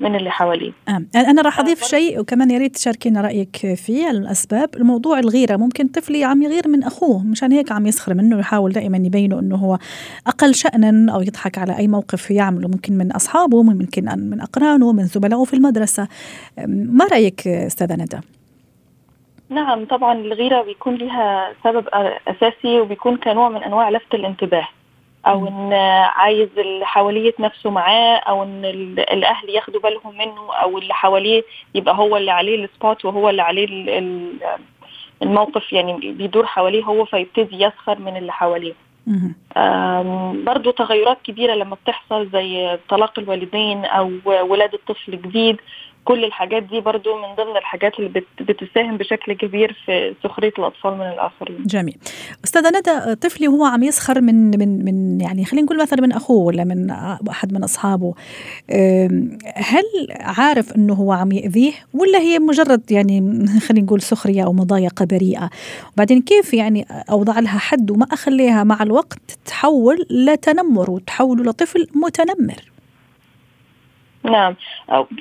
من 0.00 0.16
اللي 0.16 0.30
حواليه. 0.30 0.72
آه. 0.88 1.04
أنا 1.16 1.42
راح 1.42 1.60
أضيف 1.60 1.82
آه 1.82 1.86
شيء 1.86 2.20
وكمان 2.20 2.50
يا 2.50 2.58
ريت 2.58 2.74
تشاركينا 2.74 3.20
رأيك 3.20 3.56
فيه 3.56 4.10
الأسباب، 4.10 4.70
الموضوع 4.76 5.18
الغيرة 5.18 5.56
ممكن 5.56 5.88
طفلي 5.88 6.24
عم 6.24 6.42
يغير 6.42 6.68
من 6.68 6.84
أخوه 6.84 7.24
مشان 7.24 7.52
هيك 7.52 7.72
عم 7.72 7.86
يسخر 7.86 8.14
منه 8.14 8.36
ويحاول 8.36 8.72
دائما 8.72 8.96
يبينه 8.96 9.38
إنه 9.38 9.56
هو 9.56 9.78
أقل 10.26 10.54
شانا 10.54 11.12
أو 11.14 11.20
يضحك 11.20 11.58
على 11.58 11.78
أي 11.78 11.88
موقف 11.88 12.30
يعمله 12.30 12.68
ممكن 12.68 12.98
من 12.98 13.12
أصحابه 13.12 13.62
ممكن 13.62 14.04
من 14.04 14.40
أقرانه 14.40 14.92
من 14.92 15.04
زملائه 15.04 15.44
في 15.44 15.54
المدرسة. 15.54 16.08
ما 16.68 17.04
رأيك 17.12 17.48
أستاذة 17.48 17.94
ندى؟ 17.94 18.20
نعم 19.48 19.84
طبعا 19.84 20.12
الغيرة 20.12 20.62
بيكون 20.62 20.94
لها 20.94 21.52
سبب 21.64 21.88
أساسي 22.28 22.80
وبيكون 22.80 23.16
كنوع 23.16 23.48
من 23.48 23.62
أنواع 23.62 23.90
لفت 23.90 24.14
الانتباه. 24.14 24.68
أو 25.26 25.48
إن 25.48 25.72
عايز 26.14 26.48
اللي 26.58 26.86
حواليه 26.86 27.28
يتنافسوا 27.28 27.70
معاه 27.70 28.16
أو 28.16 28.42
إن 28.42 28.64
الأهل 28.98 29.48
ياخدوا 29.50 29.80
بالهم 29.80 30.18
منه 30.18 30.54
أو 30.54 30.78
اللي 30.78 30.94
حواليه 30.94 31.42
يبقى 31.74 31.94
هو 31.94 32.16
اللي 32.16 32.30
عليه 32.30 32.64
السبوت 32.64 33.04
وهو 33.04 33.30
اللي 33.30 33.42
عليه 33.42 33.66
الموقف 35.22 35.72
يعني 35.72 36.12
بيدور 36.12 36.46
حواليه 36.46 36.84
هو 36.84 37.04
فيبتدي 37.04 37.64
يسخر 37.64 37.98
من 37.98 38.16
اللي 38.16 38.32
حواليه. 38.32 38.72
برضو 40.44 40.70
تغيرات 40.70 41.18
كبيرة 41.24 41.54
لما 41.54 41.76
بتحصل 41.84 42.28
زي 42.32 42.78
طلاق 42.88 43.18
الوالدين 43.18 43.84
أو 43.84 44.10
ولادة 44.26 44.78
طفل 44.88 45.12
جديد. 45.22 45.56
كل 46.04 46.24
الحاجات 46.24 46.62
دي 46.62 46.80
برضو 46.80 47.16
من 47.16 47.34
ضمن 47.34 47.56
الحاجات 47.56 47.98
اللي 47.98 48.22
بتساهم 48.40 48.96
بشكل 48.96 49.32
كبير 49.32 49.76
في 49.86 50.14
سخرية 50.22 50.52
الأطفال 50.58 50.94
من 50.94 51.06
الآخرين. 51.06 51.62
جميل. 51.66 51.96
أستاذة 52.44 52.68
ندى 52.68 53.14
طفلي 53.14 53.48
وهو 53.48 53.64
عم 53.64 53.82
يسخر 53.82 54.20
من 54.20 54.58
من 54.58 54.84
من 54.84 55.20
يعني 55.20 55.44
خلينا 55.44 55.66
نقول 55.66 55.82
مثلا 55.82 56.00
من 56.00 56.12
أخوه 56.12 56.46
ولا 56.46 56.64
من 56.64 56.90
أحد 57.30 57.52
من 57.52 57.64
أصحابه. 57.64 58.14
هل 59.56 59.84
عارف 60.20 60.72
أنه 60.76 60.94
هو 60.94 61.12
عم 61.12 61.32
يأذيه 61.32 61.72
ولا 61.94 62.18
هي 62.18 62.38
مجرد 62.38 62.92
يعني 62.92 63.20
خلينا 63.68 63.84
نقول 63.86 64.02
سخرية 64.02 64.44
أو 64.44 64.52
مضايقة 64.52 65.04
بريئة؟ 65.04 65.50
وبعدين 65.94 66.22
كيف 66.22 66.54
يعني 66.54 66.86
أوضع 67.10 67.38
لها 67.38 67.58
حد 67.58 67.90
وما 67.90 68.06
أخليها 68.12 68.64
مع 68.64 68.82
الوقت 68.82 69.38
تحول 69.46 70.06
لتنمر 70.10 70.90
وتحول 70.90 71.46
لطفل 71.46 71.86
متنمر؟ 71.94 72.73
نعم. 74.24 74.54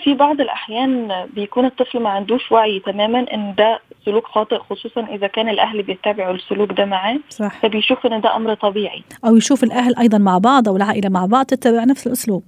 في 0.04 0.14
بعض 0.14 0.42
الأحيان 0.42 1.26
بيكون 1.34 1.66
الطفل 1.66 2.00
ما 2.00 2.10
عندوش 2.10 2.52
وعي 2.52 2.80
تماما 2.80 3.26
إن 3.34 3.56
ده 3.58 3.80
سلوك 4.06 4.28
خاطئ 4.28 4.58
خصوصا 4.58 5.02
إذا 5.02 5.28
كان 5.28 5.50
الأهل 5.50 5.84
بيتبعوا 5.84 6.34
السلوك 6.34 6.72
ده 6.72 6.86
معاه 6.86 7.20
صح. 7.30 7.60
فبيشوف 7.60 8.06
إن 8.06 8.22
ده 8.22 8.36
أمر 8.36 8.54
طبيعي. 8.54 9.04
أو 9.26 9.36
يشوف 9.36 9.64
الأهل 9.64 9.98
أيضا 9.98 10.18
مع 10.18 10.38
بعض 10.38 10.68
أو 10.68 10.76
العائلة 10.76 11.10
مع 11.10 11.26
بعض 11.26 11.46
تتبع 11.46 11.84
نفس 11.84 12.08
الأسلوب. 12.08 12.44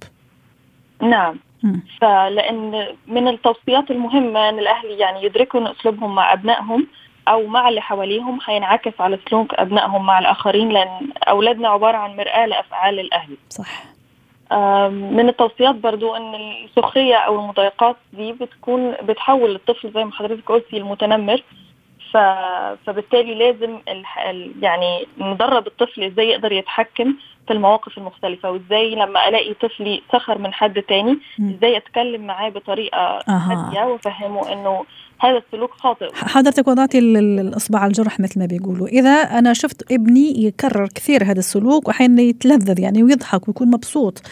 نعم. 1.02 1.36
م. 1.62 1.76
فلأن 2.00 2.86
من 3.06 3.28
التوصيات 3.28 3.90
المهمة 3.90 4.48
أن 4.48 4.58
الأهل 4.58 4.90
يعني 4.90 5.24
يدركوا 5.24 5.60
أن 5.60 5.66
أسلوبهم 5.66 6.14
مع 6.14 6.32
أبنائهم 6.32 6.86
أو 7.28 7.46
مع 7.46 7.68
اللي 7.68 7.80
حواليهم 7.80 8.38
هينعكس 8.46 8.92
على 9.00 9.18
سلوك 9.30 9.54
أبنائهم 9.54 10.06
مع 10.06 10.18
الآخرين 10.18 10.68
لأن 10.68 11.08
أولادنا 11.28 11.68
عبارة 11.68 11.96
عن 11.96 12.16
مرآة 12.16 12.46
لأفعال 12.46 13.00
الأهل. 13.00 13.36
صح. 13.50 13.95
من 14.90 15.28
التوصيات 15.28 15.74
برضو 15.74 16.16
إن 16.16 16.34
السخرية 16.34 17.16
أو 17.16 17.40
المضايقات 17.40 17.96
دي 18.12 18.32
بتكون 18.32 18.92
بتحول 19.02 19.54
الطفل 19.54 19.92
زي 19.92 20.04
ما 20.04 20.12
حضرتك 20.12 20.48
قلتي 20.50 20.76
المتنمر. 20.76 21.42
ف... 22.12 22.16
فبالتالي 22.86 23.34
لازم 23.34 23.78
ال... 23.88 24.52
يعني 24.62 25.06
ندرب 25.18 25.66
الطفل 25.66 26.02
إزاي 26.02 26.28
يقدر 26.28 26.52
يتحكم 26.52 27.14
في 27.46 27.52
المواقف 27.52 27.98
المختلفة 27.98 28.50
وإزاي 28.50 28.94
لما 28.94 29.28
ألاقي 29.28 29.54
طفلي 29.54 30.02
سخر 30.12 30.38
من 30.38 30.52
حد 30.54 30.82
تاني 30.82 31.18
إزاي 31.40 31.76
أتكلم 31.76 32.26
معاه 32.26 32.48
بطريقة 32.48 33.18
هادية 33.28 33.84
وأفهمه 33.84 34.52
إنه 34.52 34.84
هذا 35.20 35.38
السلوك 35.46 35.70
خاطئ. 35.70 36.06
حضرتك 36.12 36.68
وضعتي 36.68 36.98
الإصبع 36.98 37.78
على 37.78 37.88
الجرح 37.88 38.20
مثل 38.20 38.40
ما 38.40 38.46
بيقولوا. 38.46 38.88
إذا 38.88 39.10
أنا 39.10 39.52
شفت 39.52 39.92
ابني 39.92 40.44
يكرر 40.44 40.88
كثير 40.94 41.24
هذا 41.24 41.38
السلوك 41.38 41.88
وأحيانا 41.88 42.22
يتلذذ 42.22 42.80
يعني 42.80 43.02
ويضحك 43.02 43.48
ويكون 43.48 43.68
مبسوط. 43.68 44.22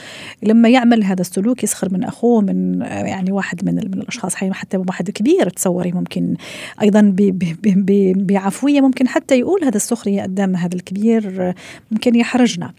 لما 0.42 0.68
يعمل 0.68 1.04
هذا 1.04 1.20
السلوك 1.20 1.64
يسخر 1.64 1.88
من 1.92 2.04
أخوه 2.04 2.40
من 2.40 2.80
يعني 2.80 3.32
واحد 3.32 3.64
من, 3.64 3.74
من 3.74 4.00
الأشخاص 4.00 4.34
حتى 4.34 4.76
واحد 4.76 5.10
كبير 5.10 5.48
تصوري 5.48 5.92
ممكن. 5.92 6.34
أيضا 6.82 7.14
بعفوية 8.16 8.80
ممكن 8.80 9.08
حتى 9.08 9.38
يقول 9.38 9.64
هذا 9.64 9.76
السخرية 9.76 10.22
قدام 10.22 10.56
هذا 10.56 10.74
الكبير 10.74 11.54
ممكن 11.90 12.14
يحرجنا. 12.14 12.72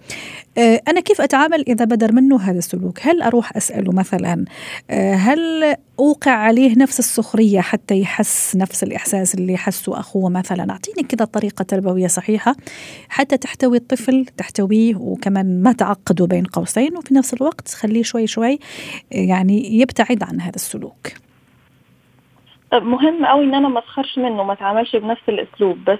آه، 0.57 0.81
أنا 0.87 0.99
كيف 0.99 1.21
أتعامل 1.21 1.63
إذا 1.67 1.85
بدر 1.85 2.11
منه 2.11 2.41
هذا 2.41 2.57
السلوك؟ 2.57 2.99
هل 3.01 3.21
أروح 3.21 3.57
أسأله 3.57 3.93
مثلا 3.93 4.45
آه، 4.89 5.13
هل 5.13 5.75
أوقع 5.99 6.31
عليه 6.31 6.77
نفس 6.77 6.99
السخرية 6.99 7.61
حتى 7.61 7.99
يحس 7.99 8.55
نفس 8.55 8.83
الإحساس 8.83 9.35
اللي 9.35 9.53
يحسه 9.53 9.99
أخوه 9.99 10.29
مثلا؟ 10.29 10.71
أعطيني 10.71 11.07
كده 11.07 11.25
طريقة 11.25 11.63
تربوية 11.63 12.07
صحيحة 12.07 12.55
حتى 13.09 13.37
تحتوي 13.37 13.77
الطفل 13.77 14.25
تحتويه 14.37 14.95
وكمان 14.95 15.63
ما 15.63 15.73
تعقده 15.73 16.25
بين 16.25 16.45
قوسين 16.45 16.97
وفي 16.97 17.13
نفس 17.13 17.33
الوقت 17.33 17.67
تخليه 17.67 18.03
شوي 18.03 18.27
شوي 18.27 18.59
يعني 19.11 19.79
يبتعد 19.79 20.23
عن 20.23 20.41
هذا 20.41 20.55
السلوك. 20.55 21.24
مهم 22.73 23.25
قوي 23.25 23.43
إن 23.45 23.55
أنا 23.55 23.67
ما 23.67 23.79
أسخرش 23.79 24.17
منه 24.17 24.43
ما 24.43 24.53
أتعاملش 24.53 24.95
بنفس 24.95 25.21
الأسلوب 25.29 25.85
بس 25.85 25.99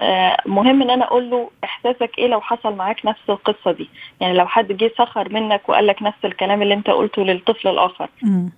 آه، 0.00 0.36
مهم 0.46 0.82
إن 0.82 0.90
أنا 0.90 1.04
أقول 1.04 1.30
له 1.30 1.50
إحساسك 1.64 2.18
إيه 2.18 2.26
لو 2.26 2.40
حصل 2.40 2.74
معاك 2.74 3.06
نفس 3.06 3.20
القصة 3.28 3.72
دي؟ 3.72 3.88
يعني 4.20 4.34
لو 4.38 4.46
حد 4.46 4.72
جه 4.72 4.90
سخر 4.98 5.32
منك 5.32 5.68
وقال 5.68 5.86
لك 5.86 6.02
نفس 6.02 6.24
الكلام 6.24 6.62
اللي 6.62 6.74
أنت 6.74 6.90
قلته 6.90 7.22
للطفل 7.22 7.68
الآخر. 7.68 8.08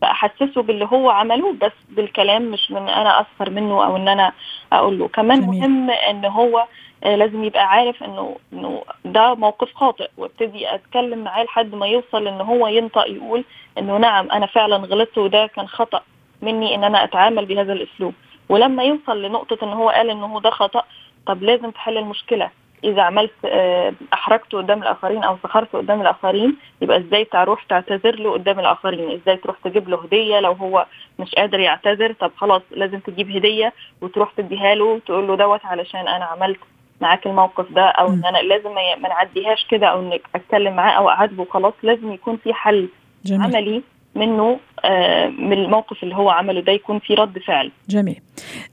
فأحسسه 0.03 0.63
باللي 0.63 0.85
هو 0.93 1.11
عمله 1.11 1.53
بس 1.53 1.73
بالكلام 1.91 2.43
مش 2.43 2.71
من 2.71 2.89
أنا 2.89 3.21
أسخر 3.21 3.51
منه 3.51 3.85
أو 3.87 3.97
إن 3.97 4.09
أنا 4.09 4.33
أقول 4.73 4.99
له. 4.99 5.09
كمان 5.09 5.41
جميل. 5.41 5.61
مهم 5.61 5.91
إن 5.91 6.25
هو 6.25 6.65
آه، 7.05 7.17
لازم 7.17 7.45
يبقى 7.45 7.69
عارف 7.69 8.03
إنه 8.03 8.37
إنه 8.53 8.83
ده 9.05 9.35
موقف 9.35 9.75
خاطئ 9.75 10.09
وابتدي 10.19 10.75
أتكلم 10.75 11.19
معاه 11.19 11.45
لحد 11.45 11.75
ما 11.75 11.87
يوصل 11.87 12.27
إن 12.29 12.41
هو 12.41 12.67
ينطق 12.67 13.09
يقول 13.09 13.45
إنه 13.79 13.97
نعم 13.99 14.31
أنا 14.31 14.47
فعلا 14.47 14.77
غلطت 14.77 15.19
وده 15.19 15.47
كان 15.47 15.67
خطأ. 15.69 16.03
مني 16.43 16.75
إن 16.75 16.85
أنا 16.85 17.05
أتعامل 17.05 17.47
بهذا 17.47 17.73
الأسلوب. 17.73 18.15
ولما 18.49 18.83
يوصل 18.83 19.23
لنقطة 19.23 19.59
إن 19.63 19.69
هو 19.73 19.89
قال 19.89 20.11
ان 20.11 20.23
هو 20.23 20.41
ده 20.41 20.51
خطأ 20.51 20.83
طب 21.27 21.43
لازم 21.43 21.71
تحل 21.71 21.99
المشكلة. 21.99 22.51
إذا 22.85 23.03
عملت 23.03 23.33
آه، 23.45 23.93
احرجته 24.15 24.59
قدام 24.59 24.83
الآخرين 24.83 25.25
أو 25.25 25.37
سخرته 25.43 25.79
قدام 25.79 26.01
الآخرين 26.01 26.57
يبقى 26.81 26.99
إزاي 26.99 27.25
تروح 27.25 27.63
تعتذر 27.65 28.15
له 28.21 28.33
قدام 28.33 28.61
الآخرين؟ 28.61 29.11
إزاي 29.11 29.37
تروح 29.37 29.57
تجيب 29.65 29.89
له 29.89 30.03
هدية 30.05 30.41
لو 30.41 30.53
هو 30.53 30.87
مش 31.19 31.35
قادر 31.35 31.61
يعتذر؟ 31.61 32.13
طب 32.13 32.31
خلاص 32.37 32.63
لازم 32.71 32.99
تجيب 32.99 33.31
هدية 33.37 33.73
وتروح 34.01 34.33
تديها 34.37 34.75
له 34.75 34.85
وتقول 34.85 35.27
له 35.29 35.37
دوت 35.37 35.61
علشان 35.65 36.09
أنا 36.09 36.25
عملت 36.25 36.59
معاك 37.01 37.27
الموقف 37.27 37.73
ده 37.73 37.83
أو 37.85 38.07
إن 38.09 38.25
أنا 38.25 38.39
لازم 38.39 38.75
ما 38.75 39.09
نعديهاش 39.09 39.67
كده 39.71 39.87
أو 39.87 40.01
إنك 40.01 40.23
أتكلم 40.35 40.77
معاه 40.77 40.93
أو 40.93 41.09
أعاتبه 41.09 41.45
خلاص 41.51 41.75
لازم 41.83 42.13
يكون 42.13 42.37
في 42.37 42.55
حل 42.55 42.89
جميل. 43.25 43.43
عملي 43.43 43.83
منه 44.15 44.59
آه، 44.85 45.29
من 45.29 45.53
الموقف 45.53 46.03
اللي 46.03 46.15
هو 46.15 46.31
عمله 46.31 46.61
ده 46.61 46.73
يكون 46.73 46.99
في 46.99 47.15
رد 47.15 47.39
فعل. 47.39 47.71
جميل. 47.89 48.21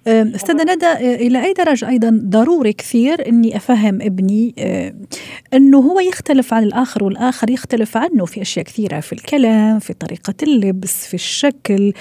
أستاذة 0.07 0.73
ندى 0.73 0.85
آه، 0.85 1.15
إلى 1.15 1.45
أي 1.45 1.53
درجة 1.53 1.89
أيضا 1.89 2.21
ضروري 2.23 2.73
كثير 2.73 3.27
إني 3.27 3.55
أفهم 3.55 4.01
ابني 4.01 4.55
آه، 4.59 4.93
إنه 5.53 5.77
هو 5.77 5.99
يختلف 5.99 6.53
عن 6.53 6.63
الآخر 6.63 7.03
والآخر 7.03 7.49
يختلف 7.49 7.97
عنه 7.97 8.25
في 8.25 8.41
أشياء 8.41 8.65
كثيرة 8.65 8.99
في 8.99 9.13
الكلام 9.13 9.79
في 9.79 9.93
طريقة 9.93 10.33
اللبس 10.43 11.07
في 11.07 11.13
الشكل. 11.13 11.93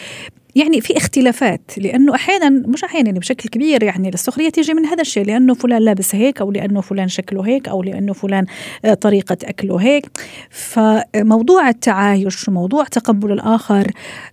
يعني 0.57 0.81
في 0.81 0.97
اختلافات 0.97 1.79
لأنه 1.79 2.15
أحيانا 2.15 2.51
مش 2.51 2.85
أحيانا 2.85 3.07
يعني 3.07 3.19
بشكل 3.19 3.49
كبير 3.49 3.83
يعني 3.83 4.09
السخرية 4.09 4.49
تيجي 4.49 4.75
من 4.75 4.87
هذا 4.87 5.01
الشيء 5.01 5.27
لأنه 5.27 5.55
فلان 5.55 5.83
لابس 5.83 6.15
هيك 6.15 6.41
أو 6.41 6.53
لأنه 6.53 6.81
فلان 6.81 7.09
شكله 7.09 7.47
هيك 7.47 7.69
أو 7.69 7.83
لأنه 7.83 8.13
فلان 8.13 8.47
آه، 8.85 8.95
طريقة 8.95 9.37
أكله 9.45 9.77
هيك 9.77 10.07
فموضوع 10.51 11.69
التعايش 11.69 12.49
موضوع 12.49 12.85
تقبل 12.85 13.33
الآخر 13.33 13.87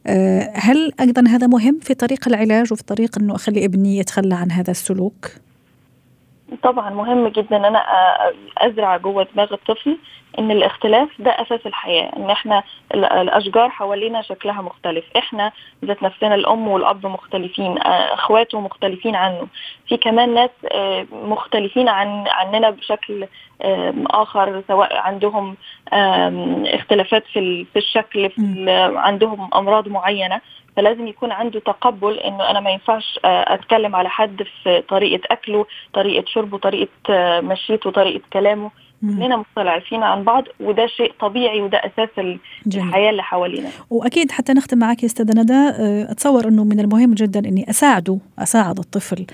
آه، 0.07 0.51
هل 0.55 0.91
أيضا 0.99 1.23
هذا 1.27 1.47
مهم 1.47 1.79
في 1.79 1.93
طريق 1.93 2.27
العلاج 2.27 2.73
وفي 2.73 2.83
طريق 2.83 3.17
إنه 3.19 3.35
أخلي 3.35 3.65
ابني 3.65 3.97
يتخلى 3.97 4.35
عن 4.35 4.51
هذا 4.51 4.71
السلوك؟ 4.71 5.27
طبعا 6.63 6.89
مهم 6.89 7.27
جدا 7.27 7.57
ان 7.57 7.65
أنا 7.65 7.83
أزرع 8.57 8.97
جوه 8.97 9.27
دماغ 9.33 9.53
الطفل 9.53 9.97
إن 10.39 10.51
الاختلاف 10.51 11.09
ده 11.19 11.31
أساس 11.31 11.59
الحياة 11.65 12.11
إن 12.17 12.29
إحنا 12.29 12.63
الأشجار 12.93 13.69
حوالينا 13.69 14.21
شكلها 14.21 14.61
مختلف 14.61 15.05
إحنا 15.17 15.51
ذات 15.85 16.03
نفسنا 16.03 16.35
الأم 16.35 16.67
والأب 16.67 17.05
مختلفين 17.07 17.77
أخواته 17.81 18.59
مختلفين 18.61 19.15
عنه. 19.15 19.47
في 19.87 19.97
كمان 19.97 20.33
ناس 20.33 20.49
مختلفين 21.11 21.89
عن 21.89 22.23
عننا 22.27 22.69
بشكل 22.69 23.27
آخر 24.11 24.63
سواء 24.67 24.97
عندهم 24.97 25.55
اختلافات 26.73 27.23
في 27.33 27.65
الشكل 27.75 28.29
في 28.29 28.65
عندهم 28.95 29.49
أمراض 29.55 29.87
معينة 29.87 30.41
فلازم 30.77 31.07
يكون 31.07 31.31
عنده 31.31 31.59
تقبل 31.59 32.19
إنه 32.19 32.49
أنا 32.49 32.59
ما 32.59 32.69
ينفعش 32.69 33.19
أتكلم 33.25 33.95
على 33.95 34.09
حد 34.09 34.43
في 34.63 34.81
طريقة 34.81 35.21
أكله 35.31 35.65
طريقة 35.93 36.25
شربه 36.27 36.57
طريقة 36.57 36.89
مشيته 37.41 37.91
طريقة 37.91 38.21
كلامه. 38.33 38.71
كلنا 39.01 39.37
مختلفين 39.37 40.03
عن 40.03 40.23
بعض 40.23 40.43
وده 40.59 40.87
شيء 40.87 41.13
طبيعي 41.19 41.61
وده 41.61 41.77
أساس 41.77 42.09
الحياة 42.67 43.09
اللي 43.09 43.23
حوالينا. 43.23 43.69
وأكيد 43.89 44.31
حتى 44.31 44.53
نختم 44.53 44.77
معك 44.77 45.03
يا 45.03 45.07
أستاذة 45.07 45.41
ندى 45.41 45.53
آه، 45.53 46.11
أتصور 46.11 46.47
إنه 46.47 46.63
من 46.63 46.79
المهم 46.79 47.13
جدا 47.13 47.39
إني 47.39 47.69
أساعده 47.69 48.19
أساعد 48.39 48.79
الطفل 48.79 49.25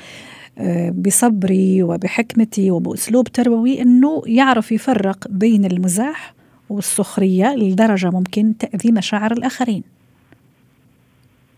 آه، 0.58 0.90
بصبري 0.90 1.84
وبحكمتي 1.84 2.72
وبأسلوب 2.72 3.28
تربوي 3.28 3.82
إنه 3.82 4.22
يعرف 4.26 4.72
يفرق 4.72 5.28
بين 5.30 5.66
المزاح 5.66 6.34
والسخرية 6.70 7.56
لدرجة 7.56 8.10
ممكن 8.10 8.58
تأذي 8.58 8.92
مشاعر 8.92 9.32
الآخرين. 9.32 9.84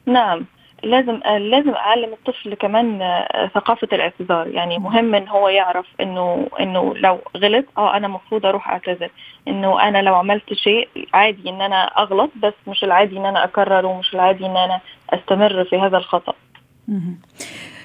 نعم. 0.05 0.45
لازم 0.83 1.19
لازم 1.51 1.69
أعلم 1.69 2.13
الطفل 2.13 2.53
كمان 2.53 3.01
آه، 3.01 3.51
ثقافة 3.55 3.87
الاعتذار. 3.93 4.47
يعني 4.47 4.77
مهم 4.77 5.15
إن 5.15 5.27
هو 5.27 5.47
يعرف 5.47 5.85
إنه 6.01 6.47
إنه 6.59 6.93
لو 6.95 7.19
غلط 7.37 7.65
آه 7.77 7.97
أنا 7.97 8.07
المفروض 8.07 8.45
أروح 8.45 8.69
أعتذر. 8.69 9.09
إنه 9.47 9.87
أنا 9.87 10.01
لو 10.01 10.15
عملت 10.15 10.53
شيء 10.53 10.87
عادي 11.13 11.49
إن 11.49 11.61
أنا 11.61 11.83
أغلط 11.85 12.31
بس 12.43 12.53
مش 12.67 12.83
العادي 12.83 13.17
إن 13.17 13.25
أنا 13.25 13.43
اكرر 13.43 13.85
ومش 13.85 14.13
العادي 14.13 14.45
إن 14.45 14.57
أنا 14.57 14.81
أستمر 15.09 15.65
في 15.65 15.75
هذا 15.75 15.97
الخطأ. 15.97 16.33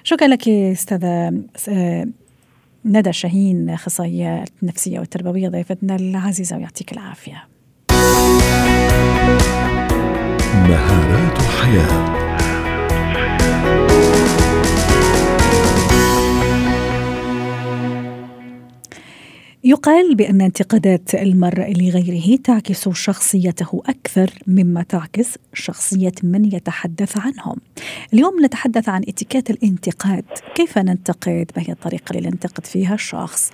شكرا 0.04 0.28
لك 0.28 0.48
أستاذة 0.48 1.42
آه، 1.68 2.06
ندى 2.84 3.12
شاهين 3.12 3.70
أخصائية 3.70 4.44
النفسية 4.62 4.98
والتربوية 4.98 5.48
ضيفتنا 5.48 5.96
العزيزة 5.96 6.56
ويعطيك 6.56 6.92
العافية. 6.92 7.44
مهارات 10.68 11.38
حياة. 11.42 12.27
يقال 19.68 20.14
بأن 20.14 20.40
انتقادات 20.40 21.14
المرء 21.14 21.72
لغيره 21.76 22.36
تعكس 22.44 22.88
شخصيته 22.88 23.82
أكثر 23.86 24.30
مما 24.46 24.82
تعكس 24.82 25.38
شخصية 25.54 26.12
من 26.22 26.44
يتحدث 26.44 27.18
عنهم. 27.18 27.56
اليوم 28.14 28.44
نتحدث 28.44 28.88
عن 28.88 29.02
اتكات 29.08 29.50
الانتقاد، 29.50 30.24
كيف 30.54 30.78
ننتقد؟ 30.78 31.50
ما 31.56 31.62
هي 31.62 31.72
الطريقة 31.72 32.16
اللي 32.18 32.28
ننتقد 32.28 32.66
فيها 32.66 32.94
الشخص؟ 32.94 33.52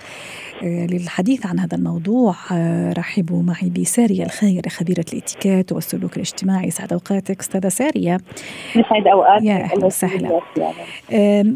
آه، 0.63 0.85
للحديث 0.85 1.45
عن 1.45 1.59
هذا 1.59 1.77
الموضوع 1.77 2.35
آه، 2.51 2.93
رحبوا 2.93 3.43
معي 3.43 3.69
بسارية 3.69 4.23
الخير 4.23 4.69
خبيرة 4.69 5.05
الاتيكات 5.13 5.71
والسلوك 5.71 6.15
الاجتماعي 6.15 6.71
سعد 6.71 6.93
أوقاتك 6.93 7.39
أستاذة 7.39 7.69
سارية 7.69 8.17
يسعد 8.75 9.07
أوقاتك 9.07 9.45
يا 9.45 9.63
أهلا 9.63 9.85
وسهلا 9.85 10.39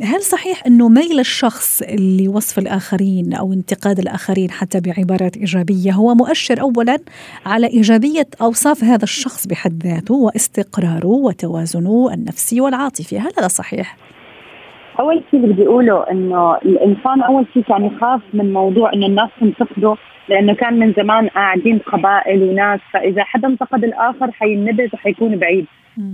هل 0.04 0.22
صحيح 0.22 0.64
أنه 0.68 0.90
ميل 0.90 1.20
الشخص 1.20 1.84
لوصف 2.00 2.60
الآخرين 2.60 3.34
أو 3.34 3.54
انتقاد 3.54 4.00
الآخرين 4.00 4.49
حتى 4.52 4.80
بعبارات 4.80 5.38
إيجابية. 5.38 5.92
هو 5.92 6.16
مؤشر 6.16 6.62
أولا 6.62 6.98
على 7.46 7.68
إيجابية 7.68 8.28
أوصاف 8.42 8.84
هذا 8.84 9.04
الشخص 9.04 9.48
بحد 9.48 9.84
ذاته 9.84 10.14
واستقراره 10.16 11.08
وتوازنه 11.08 12.14
النفسي 12.14 12.62
والعاطفي. 12.62 13.20
هل 13.20 13.32
هذا 13.38 13.48
صحيح؟ 13.48 13.98
أول 15.00 15.24
شيء 15.32 15.40
بدي 15.40 15.68
أقوله 15.68 16.12
إنه 16.12 16.56
الإنسان 16.56 17.22
أول 17.22 17.46
شيء 17.54 17.64
كان 17.64 17.86
يخاف 17.86 18.22
من 18.34 18.54
موضوع 18.54 18.94
إنه 18.94 19.06
الناس 19.06 19.30
تنتقده 19.40 19.96
لأنه 20.30 20.54
كان 20.54 20.80
من 20.80 20.94
زمان 20.94 21.28
قاعدين 21.28 21.80
قبائل 21.80 22.44
وناس. 22.44 22.80
فإذا 22.94 23.24
حدا 23.24 23.48
انتقد 23.48 23.84
الآخر 23.84 24.32
حينبذ 24.32 24.88
وحيكون 24.94 25.36
بعيد. 25.36 25.66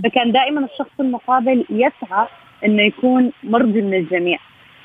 فكان 0.04 0.32
دائما 0.32 0.64
الشخص 0.64 1.00
المقابل 1.00 1.64
يسعى 1.70 2.26
إنه 2.64 2.82
يكون 2.82 3.32
مرضي 3.42 3.82
من 3.82 3.94
الجميع. 3.94 4.38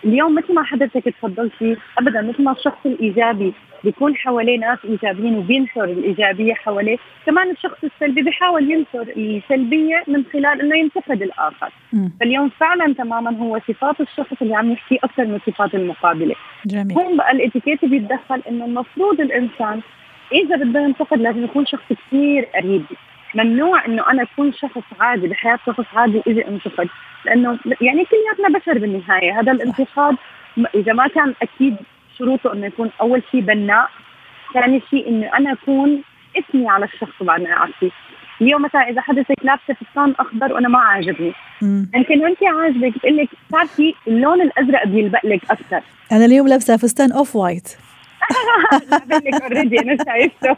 اليوم 0.06 0.36
مثل 0.36 0.54
ما 0.54 0.64
حضرتك 0.64 1.04
تفضلتي 1.04 1.78
ابدا 1.98 2.22
مثل 2.22 2.44
ما 2.44 2.52
الشخص 2.52 2.86
الإيجابي 2.86 3.54
بيكون 3.84 4.16
حواليه 4.16 4.60
ناس 4.60 4.80
إيجابيين 4.86 5.38
وبينشر 5.38 5.84
الإيجابية 5.84 6.54
حواليه، 6.54 6.98
كمان 7.26 7.52
الشخص 7.52 7.84
السلبي 7.84 8.22
بيحاول 8.22 8.72
ينشر 8.72 9.14
السلبية 9.18 10.04
من 10.08 10.24
خلال 10.34 10.62
إنه 10.62 10.78
ينتقد 10.78 11.22
الآخر. 11.22 11.70
م. 11.94 12.10
فاليوم 12.20 12.50
فعلا 12.50 12.94
تماما 12.94 13.38
هو 13.38 13.60
صفات 13.68 14.02
الشخص 14.02 14.42
اللي 14.42 14.56
عم 14.56 14.72
يحكي 14.72 15.00
أكثر 15.04 15.26
من 15.26 15.40
صفات 15.48 15.76
المقابلة. 15.76 16.36
جميل. 16.66 16.98
هون 16.98 17.18
بقى 17.18 17.32
الإتيكيت 17.32 17.86
بيتدخل 17.86 18.42
إنه 18.50 18.66
المفروض 18.66 19.22
الإنسان 19.22 19.82
إذا 20.34 20.56
بده 20.56 20.80
ينتقد 20.80 21.20
لازم 21.20 21.44
يكون 21.44 21.66
شخص 21.66 21.84
كثير 21.90 22.46
قريب 22.56 22.84
ممنوع 23.36 23.86
إنه 23.86 24.12
أنا 24.12 24.24
أكون 24.24 24.54
شخص 24.54 24.84
عادي 25.00 25.28
بحياة 25.28 25.60
شخص 25.66 25.86
عادي 25.96 26.22
اذا 26.28 26.48
أنتقد 26.48 26.90
لأنه 27.26 27.60
يعني 27.82 28.06
كلياتنا 28.06 28.60
بشر 28.60 28.78
بالنهاية. 28.78 29.40
هذا 29.40 29.52
الانتقاد 29.52 30.16
إذا 30.76 30.94
ما 30.94 31.08
كان 31.08 31.34
أكيد 31.42 31.76
شروطه 32.18 32.54
إنه 32.54 32.66
يكون 32.66 32.90
أول 33.02 33.24
شيء 33.32 33.42
بناء 33.42 33.90
ثاني 34.54 34.82
شيء 34.90 35.10
إنه 35.10 35.38
أنا 35.38 35.52
أكون 35.52 36.02
اثني 36.38 36.70
على 36.70 36.86
الشخص 36.86 37.24
بعد 37.24 37.42
ما 37.42 37.52
اعطيه 37.52 37.92
اليوم 38.42 38.62
مثلا 38.62 38.90
إذا 38.90 39.02
حدثك 39.02 39.36
لابسه 39.44 39.74
فستان 39.74 40.16
أخضر 40.20 40.54
وأنا 40.54 40.68
ما 40.68 40.80
عاجبني. 40.80 41.34
يمكن 41.96 42.26
انت 42.26 42.44
عاجبك 42.44 42.98
بتقول 42.98 43.18
لك 43.18 43.30
بتعرفي 43.50 43.94
اللون 44.08 44.42
الأزرق 44.42 44.88
بيلبق 44.88 45.26
لك 45.26 45.42
أكثر. 45.52 45.82
أنا 46.12 46.26
اليوم 46.26 46.48
لابسة 46.48 46.78
فستان 46.78 47.12
off 47.12 47.36
white. 47.36 47.78
already 49.44 49.80
أنا 49.80 49.98
شايفته. 50.06 50.58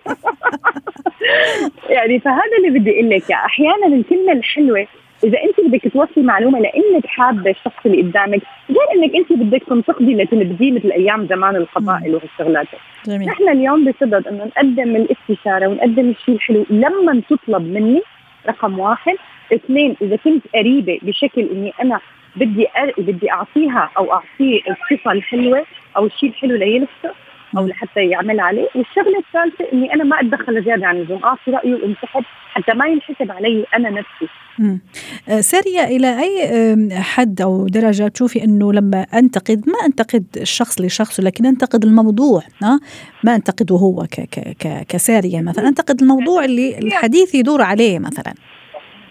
يعني 1.95 2.19
فهذا 2.19 2.57
اللي 2.57 2.79
بدي 2.79 2.91
أقول 2.91 3.09
لك. 3.09 3.31
أحيانا 3.31 3.87
الكلمة 3.87 4.31
الحلوة 4.31 4.87
إذا 5.23 5.37
أنت 5.43 5.67
بدك 5.67 5.93
توصلي 5.93 6.23
معلومة 6.23 6.59
لأنك 6.59 7.05
حابة 7.05 7.51
الشخص 7.51 7.85
اللي 7.85 8.01
قدامك 8.01 8.41
غير 8.69 8.87
إنك 8.95 9.15
أنت 9.15 9.33
بدك 9.33 9.63
تنتقدي 9.63 10.11
اللي 10.11 10.25
تنبذيه 10.25 10.71
مثل 10.71 10.91
أيام 10.91 11.27
زمان 11.27 11.55
القبائل 11.55 12.15
وهالشغلات 12.15 12.67
جميل. 13.07 13.27
نحن 13.27 13.49
اليوم 13.49 13.85
بصدد 13.85 14.27
إنه 14.27 14.45
نقدم 14.45 14.95
الاستشارة 14.95 15.67
ونقدم 15.67 16.09
الشيء 16.09 16.35
الحلو. 16.35 16.65
لما 16.69 17.21
تطلب 17.29 17.61
مني 17.61 18.01
رقم 18.47 18.79
واحد. 18.79 19.15
اثنين 19.53 19.95
إذا 20.01 20.15
كنت 20.15 20.43
قريبة 20.55 20.99
بشكل 21.01 21.41
إني 21.41 21.73
أنا 21.81 21.99
بدي 22.35 22.67
أر... 22.77 22.93
بدي 22.97 23.31
أعطيها 23.31 23.89
أو 23.97 24.13
أعطيه 24.13 24.61
الصفة 24.69 25.11
الحلوة 25.11 25.65
أو 25.97 26.05
الشيء 26.05 26.29
الحلو 26.29 26.55
ليلفته 26.55 27.09
أو 27.57 27.67
لحتى 27.67 27.99
يعمل 27.99 28.39
عليه. 28.39 28.67
والشغلة 28.75 29.19
الثالثة 29.19 29.73
إني 29.73 29.93
أنا 29.93 30.03
ما 30.03 30.19
أتدخل 30.19 30.63
زيادة 30.63 30.87
عن 30.87 30.97
اللزوم. 30.97 31.23
أعطي 31.23 31.51
رأيي 31.51 31.73
وانسحب 31.73 32.23
حتى 32.53 32.73
ما 32.73 32.85
ينحسب 32.87 33.31
علي 33.31 33.65
أنا 33.75 33.89
نفسي. 33.89 34.27
مم. 34.59 34.79
آه، 35.29 35.41
سارية 35.41 35.83
إلى 35.83 36.19
أي 36.19 36.43
آم، 36.73 36.89
حد 36.91 37.41
أو 37.41 37.67
درجة 37.67 38.07
تشوفي 38.07 38.43
أنه 38.43 38.73
لما 38.73 39.01
أنتقد 39.13 39.63
ما 39.67 39.85
أنتقد 39.85 40.25
الشخص 40.41 40.81
لشخصه 40.81 41.23
لكن 41.23 41.45
أنتقد 41.45 41.83
الموضوع 41.83 42.41
ها؟ 42.63 42.79
ما 43.23 43.35
أنتقده 43.35 43.75
هو 43.75 44.03
ك 44.11 44.15
ك 44.21 44.39
ك 44.59 44.85
كسارية 44.89 45.41
مثلا. 45.41 45.67
أنتقد 45.67 46.01
الموضوع 46.01 46.45
اللي 46.45 46.77
الحديث 46.77 47.35
يدور 47.35 47.61
عليه 47.61 47.99
مثلا. 47.99 48.33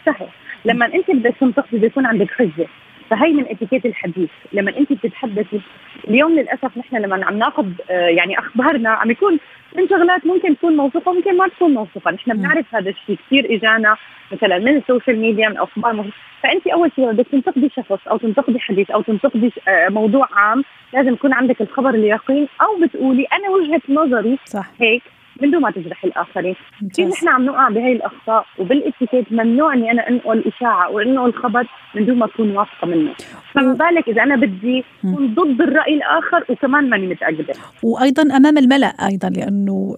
صحيح. 0.07 0.29
لما 0.65 0.87
أنت 0.87 1.11
بدك 1.11 1.35
تنتقدي 1.41 1.79
بيكون 1.79 2.07
عندك 2.07 2.31
حجة. 2.31 2.67
فهي 3.13 3.33
من 3.33 3.45
اتيكيت 3.49 3.87
الحديث. 3.87 4.31
لما 4.53 4.79
انت 4.79 4.93
بتتحدثي 4.93 5.61
اليوم 6.09 6.33
للأسف 6.33 6.79
نحن 6.79 6.97
لما 6.97 7.25
عم 7.27 7.39
ناخذ 7.39 7.67
آه، 7.91 8.09
يعني 8.09 8.39
أخبارنا 8.39 8.91
عم 8.91 9.11
يكون 9.11 9.39
من 9.77 9.89
شغلات 9.89 10.27
ممكن 10.27 10.57
تكون 10.57 10.77
موثوقة 10.77 11.13
ممكن 11.13 11.37
ما 11.37 11.49
تكون 11.49 11.75
موثوقة. 11.75 12.11
نحن. 12.11 12.33
بنعرف 12.33 12.75
هذا 12.75 12.91
الشيء. 12.91 13.19
كثير 13.27 13.55
إجانا 13.57 13.97
مثلا 14.33 14.59
من 14.59 14.77
ال 14.77 14.83
social 14.83 15.19
media 15.19 15.49
من 15.49 15.57
أخبار 15.57 15.93
مه... 15.93 16.05
فأنت 16.43 16.67
أول 16.67 16.91
شيء 16.97 17.13
بدك 17.13 17.27
تنتقدي 17.33 17.71
شخص 17.77 18.09
أو 18.09 18.17
تنتقدي 18.17 18.61
حديث 18.61 18.91
أو 18.91 19.03
تنتقدي 19.03 19.53
آه، 19.69 19.89
موضوع 19.89 20.29
عام 20.33 20.65
لازم 20.95 21.13
يكون 21.13 21.33
عندك 21.33 21.61
الخبر 21.61 21.91
اليقين 21.91 22.49
أو 22.61 22.81
بتقولي 22.87 23.25
أنا 23.33 23.51
وجهة 23.51 23.83
نظري 23.89 24.39
صح. 24.45 24.67
هيك. 24.81 25.03
من 25.41 25.51
دون 25.51 25.61
ما 25.63 25.71
تجرحي 25.71 26.09
الآخرين. 26.09 26.55
ممتاز. 26.83 27.07
نحن 27.07 27.29
عم 27.29 27.45
نقع 27.45 27.69
بهي 27.69 27.93
الأخطاء 27.93 28.47
وبالاتيكيت 28.59 29.33
ممنوع 29.33 29.75
إني 29.75 29.91
أنا 29.91 30.09
أنقل 30.09 30.45
إشاعة 30.47 30.91
وانقل 30.91 31.33
خبر 31.33 31.67
من 31.95 32.07
دون 32.07 32.19
ما 32.19 32.27
أكون 32.27 32.57
واثقة 32.57 32.87
منه. 32.87 33.11
فما 33.55 33.73
بالك 33.73 34.09
إذا 34.09 34.23
أنا 34.23 34.37
بدي 34.37 34.85
أكون 35.05 35.35
ضد 35.35 35.61
الرأي 35.61 35.95
الآخر 35.95 36.45
وكمان 36.49 36.91
ماني 36.91 37.07
متاكده 37.07 37.55
وأيضا 37.83 38.23
أمام 38.37 38.59
الملأ 38.59 38.87
أيضا 38.87 39.29
لأنه 39.29 39.95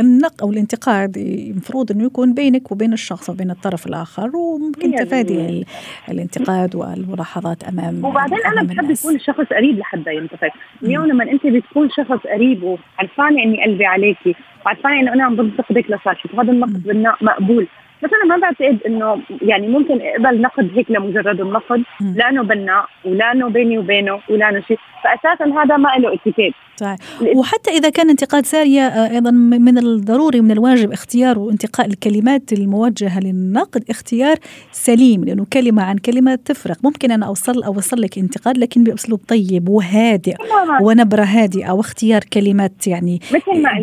النق 0.00 0.42
أو 0.42 0.50
الانتقاد 0.50 1.16
المفروض 1.16 1.92
إنه 1.92 2.04
يكون 2.04 2.34
بينك 2.34 2.72
وبين 2.72 2.92
الشخص 2.92 3.30
وبين 3.30 3.50
الطرف 3.50 3.86
الآخر 3.86 4.36
وممكن 4.36 4.92
تفادي 4.94 5.64
الانتقاد 6.08 6.76
والملاحظات 6.76 7.64
أمام 7.64 8.04
وبعدين 8.04 8.38
أنا 8.46 8.62
بحب. 8.62 8.90
يكون 8.90 9.14
الشخص 9.14 9.46
قريب 9.52 9.78
لحتى 9.78 10.14
ينتقد. 10.14 10.50
اليوم 10.82 11.06
لما 11.06 11.30
أنت 11.30 11.46
بتكون 11.46 11.90
شخص 11.90 12.26
قريب 12.34 12.62
وعرفانة 12.62 13.42
إني 13.42 13.64
قلبي 13.64 13.86
عليكي 14.26 14.40
وعرفانه 14.66 15.00
إنه 15.00 15.12
أنا 15.12 15.24
عم 15.24 15.36
بنتقدك 15.36 15.84
لصالحك 15.90 16.34
وهذا 16.34 16.52
النقد 16.52 16.82
بالنا- 16.82 17.16
مقبول. 17.22 17.66
بس 18.04 18.10
أنا 18.22 18.36
ما 18.36 18.40
بعتقد 18.42 18.78
إنه 18.86 19.20
يعني 19.42 19.68
ممكن 19.68 19.98
اقبل 20.02 20.40
نقد 20.40 20.70
هيك 20.74 20.90
لمجرد 20.90 21.40
النقد. 21.40 21.82
مم. 22.00 22.14
لا 22.16 22.28
إنه 22.30 22.42
بناء 22.42 22.84
ولا 23.04 23.32
إنه 23.32 23.48
بيني 23.48 23.78
وبينه 23.78 24.20
ولا 24.30 24.48
إنه 24.48 24.60
شيء. 24.60 24.78
فاساسا 25.04 25.44
هذا 25.62 25.76
ما 25.76 25.88
له 25.98 26.14
اتيكيت 26.14 26.52
صحيح. 26.76 26.96
وحتى 27.36 27.70
إذا 27.70 27.88
كان 27.90 28.10
انتقاد 28.10 28.46
سارية 28.46 28.80
آه، 28.80 29.10
أيضا 29.14 29.30
م- 29.30 29.34
من 29.62 29.78
الضروري 29.78 30.40
من 30.40 30.50
الواجب 30.50 30.92
اختيار 30.92 31.38
وانتقاء 31.38 31.86
الكلمات 31.86 32.52
الموجهة 32.52 33.20
للنقد 33.20 33.84
اختيار 33.90 34.36
سليم. 34.72 35.24
لأنه 35.24 35.46
كلمة 35.52 35.82
عن 35.82 35.96
كلمة 35.98 36.34
تفرق. 36.34 36.76
ممكن 36.84 37.10
أنا 37.12 37.26
أوصل 37.26 37.62
أوصل 37.62 38.00
لك 38.00 38.18
انتقاد 38.18 38.58
لكن 38.58 38.84
بأسلوب 38.84 39.20
طيب 39.28 39.68
وهادئ. 39.68 40.34
تماما 40.78 40.82
ونبرة 40.86 41.22
هادئة 41.24 41.70
واختيار 41.72 42.20
كلمات 42.32 42.86
يعني 42.86 43.20
ما- 43.62 43.78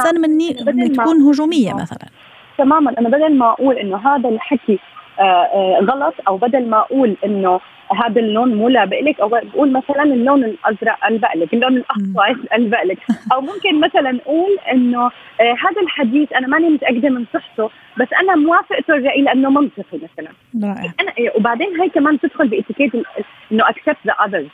أحسن 0.00 0.20
مني 0.20 0.56
ما- 0.88 0.94
تكون 1.04 1.22
هجومية 1.22 1.74
مثلا. 1.74 2.08
تماما 2.58 2.94
أنا 2.98 3.08
بدل 3.08 3.34
ما 3.38 3.50
أقول 3.50 3.76
إنه 3.76 3.96
هذا 3.96 4.28
الحكي 4.28 4.78
آه، 5.20 5.22
آه، 5.22 5.78
غلط 5.82 6.14
أو 6.28 6.36
بدل 6.36 6.70
ما 6.70 6.78
أقول 6.78 7.16
إنه 7.24 7.60
هذا 8.04 8.20
اللون 8.20 8.54
مو 8.54 8.68
لابق 8.68 9.00
لك 9.00 9.20
أو 9.20 9.28
بقول 9.28 9.72
مثلا 9.72 10.02
اللون 10.02 10.44
الأزرق 10.44 11.06
ألبق 11.06 11.36
لك، 11.36 11.54
اللون 11.54 11.76
الاحمر 11.76 12.36
ألبق 12.54 12.82
لك، 12.82 12.98
أو 13.32 13.40
ممكن 13.40 13.80
مثلا 13.80 14.18
أقول 14.26 14.58
إنه 14.72 15.04
آه، 15.06 15.10
هذا 15.40 15.80
الحديث 15.82 16.32
أنا 16.32 16.46
ماني 16.46 16.68
متأكدة 16.68 17.08
من 17.08 17.24
صحته 17.34 17.70
بس 18.00 18.08
أنا 18.22 18.36
موافقته 18.36 18.94
الرأي 18.94 19.22
لأنه 19.22 19.50
منطقي 19.50 19.98
مثلا، 19.98 20.30
رائع. 20.64 20.92
أنا 21.00 21.12
وبعدين 21.36 21.80
هي 21.80 21.88
كمان 21.88 22.20
تدخل 22.20 22.48
بإتيكيت 22.48 22.92
إنه 23.52 23.68
accept 23.68 23.96
the 24.06 24.12
others 24.12 24.46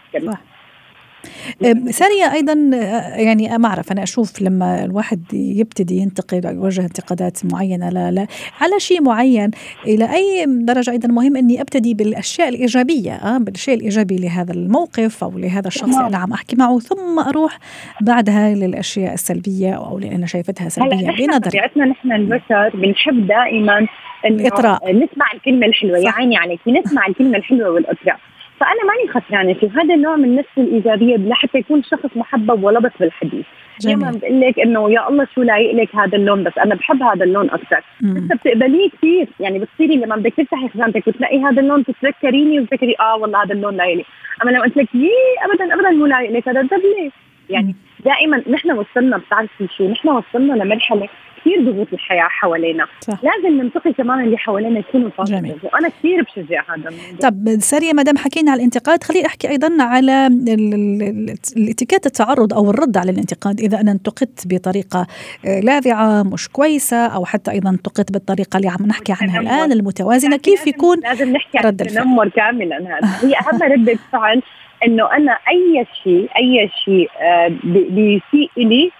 سارية 1.90 2.32
أيضا 2.32 2.70
آه، 2.74 3.16
يعني 3.16 3.58
ما 3.58 3.68
أعرف 3.68 3.92
أنا 3.92 4.02
أشوف 4.02 4.42
لما 4.42 4.84
الواحد 4.84 5.22
يبتدي 5.32 5.96
ينتقد 5.96 6.46
أو 6.46 6.54
يوجه 6.54 6.82
انتقادات 6.82 7.38
معينة 7.52 7.88
لا 7.88 8.10
لا 8.10 8.26
على 8.60 8.80
شيء 8.80 9.02
معين 9.02 9.50
إلى 9.86 10.14
أي 10.14 10.44
درجة 10.48 10.90
أيضا 10.90 11.08
مهم 11.08 11.36
أني 11.36 11.60
أبتدي 11.60 11.94
بالأشياء 11.94 12.48
الإيجابية 12.48 13.12
آه، 13.12 13.38
بالشيء 13.38 13.74
الإيجابي 13.74 14.16
لهذا 14.16 14.52
الموقف 14.52 15.24
أو 15.24 15.38
لهذا 15.38 15.68
الشخص 15.68 15.96
اللي 15.98 16.16
عم 16.16 16.32
أحكي 16.32 16.56
معه 16.56 16.78
ثم 16.78 17.18
أروح 17.18 17.58
بعدها 18.00 18.54
للأشياء 18.54 19.14
السلبية 19.14 19.72
أو 19.72 19.98
اللي 19.98 20.14
أنا 20.14 20.26
شايفتها 20.26 20.68
سلبية 20.68 21.06
بنظري 21.06 21.38
طبيعتنا 21.38 21.84
نحن 21.84 22.12
البشر 22.12 22.70
بنحب 22.74 23.26
دائما 23.26 23.86
الإطراء. 24.24 24.92
نسمع 24.92 25.32
الكلمة 25.34 25.66
الحلوة 25.66 25.98
يا. 25.98 26.10
عيني 26.10 26.36
عليك 26.36 26.60
نسمع 26.68 27.06
الكلمة 27.06 27.36
الحلوة 27.36 27.70
والإطراء 27.70 28.18
فأنا 28.60 28.84
ماني 28.84 29.08
خسرانه 29.12 29.54
في 29.54 29.68
هذا 29.68 29.94
النوع 29.94 30.16
من 30.16 30.24
النفس 30.24 30.58
الإيجابية 30.58 31.16
لحتى 31.16 31.58
يكون 31.58 31.82
شخص 31.82 32.16
محبب 32.16 32.64
ولبس 32.64 32.90
بالحديث. 33.00 33.46
يوم 33.86 34.00
جميل 34.00 34.18
بقول 34.18 34.40
لك 34.40 34.58
إنه 34.58 34.90
يا 34.90 35.08
الله 35.08 35.26
شو 35.34 35.42
لايق 35.42 35.74
لك 35.74 35.96
هذا 35.96 36.16
اللون 36.16 36.44
بس 36.44 36.58
أنا 36.58 36.74
بحب 36.74 37.02
هذا 37.02 37.24
اللون 37.24 37.50
أكثر. 37.50 37.84
انت 38.04 38.32
بتقبليه 38.32 38.90
كثير. 38.90 39.28
يعني 39.40 39.58
بتصيري 39.58 39.96
لما 39.96 40.16
بدك 40.16 40.32
تفتحي 40.36 40.68
خزانتك 40.68 41.06
وتلاقي 41.08 41.42
هذا 41.42 41.60
اللون 41.60 41.84
تتذكريني 41.84 42.60
وتذكري 42.60 42.94
آه 43.00 43.16
والله 43.16 43.42
هذا 43.42 43.52
اللون 43.52 43.76
لايق 43.76 43.96
لي. 43.96 44.04
أما 44.42 44.50
لما 44.50 44.62
قلت 44.62 44.76
لك 44.76 44.94
يي 44.94 45.10
ابدا 45.44 45.74
ابدا 45.74 45.90
مو 45.90 46.06
لايق 46.06 46.30
لك 46.30 46.48
هذا 46.48 46.62
طب 46.62 46.76
ليه؟ 46.76 47.10
يعني 47.50 47.74
دائما 48.04 48.42
نحن 48.50 48.70
وصلنا 48.70 49.16
بتعرفي 49.16 49.68
شو؟ 49.76 49.88
نحن 49.88 50.08
وصلنا 50.08 50.52
لمرحلة 50.52 51.08
كثير 51.44 51.70
ضغوط 51.72 51.86
الحياة 51.92 52.22
حوالينا 52.28 52.86
صح. 53.00 53.18
لازم 53.24 53.62
ننتقي 53.62 53.92
كمان 53.92 54.24
اللي 54.24 54.38
حوالينا 54.38 54.78
يكونوا. 54.78 55.10
positive 55.18 55.64
وأنا 55.64 55.88
كثير 55.88 56.22
بشجع 56.22 56.62
هذا 56.68 56.88
الموضوع 56.88 57.18
طب 57.30 57.60
سارية 57.60 57.92
ما 57.92 58.02
دام 58.02 58.16
حكينا 58.16 58.50
على 58.50 58.58
الانتقاد 58.58 59.04
خليني 59.04 59.26
أحكي 59.26 59.48
أيضا 59.48 59.82
على 59.82 60.26
ال- 60.26 60.48
ال- 60.48 61.02
ال- 61.02 61.34
الاتيكيت 61.56 62.06
التعرض 62.06 62.54
أو 62.54 62.70
الرد 62.70 62.96
على 62.96 63.10
الانتقاد 63.10 63.60
إذا 63.60 63.80
أنا 63.80 63.92
انتقدت 63.92 64.42
بطريقة 64.46 65.06
آه، 65.46 65.60
لاذعه 65.60 66.22
مش 66.22 66.48
كويسة 66.48 67.06
أو 67.06 67.24
حتى 67.24 67.50
أيضا 67.50 67.70
انتقدت 67.70 68.12
بالطريقة 68.12 68.56
اللي 68.56 68.68
عم 68.68 68.86
نحكي 68.86 69.14
عنها. 69.20 69.40
الآن 69.40 69.72
المتوازنة 69.72 70.36
كيف 70.36 70.66
يكون 70.66 70.96
لازم 71.02 71.32
نحكي 71.32 71.58
عن. 71.58 71.66
التنمر 71.66 72.28
كاملا 72.28 72.76
هذا 72.76 73.28
هي 73.28 73.34
أهم 73.34 73.62
ردة 73.72 73.98
فعل 74.12 74.42
إنه 74.86 75.12
أنا 75.16 75.32
أي 75.32 75.86
شيء 76.04 76.28
أي 76.36 76.70
شيء 76.84 77.08
آه، 77.20 77.48
بي- 77.64 77.88
بيسيء 77.90 78.50
لي 78.56 78.90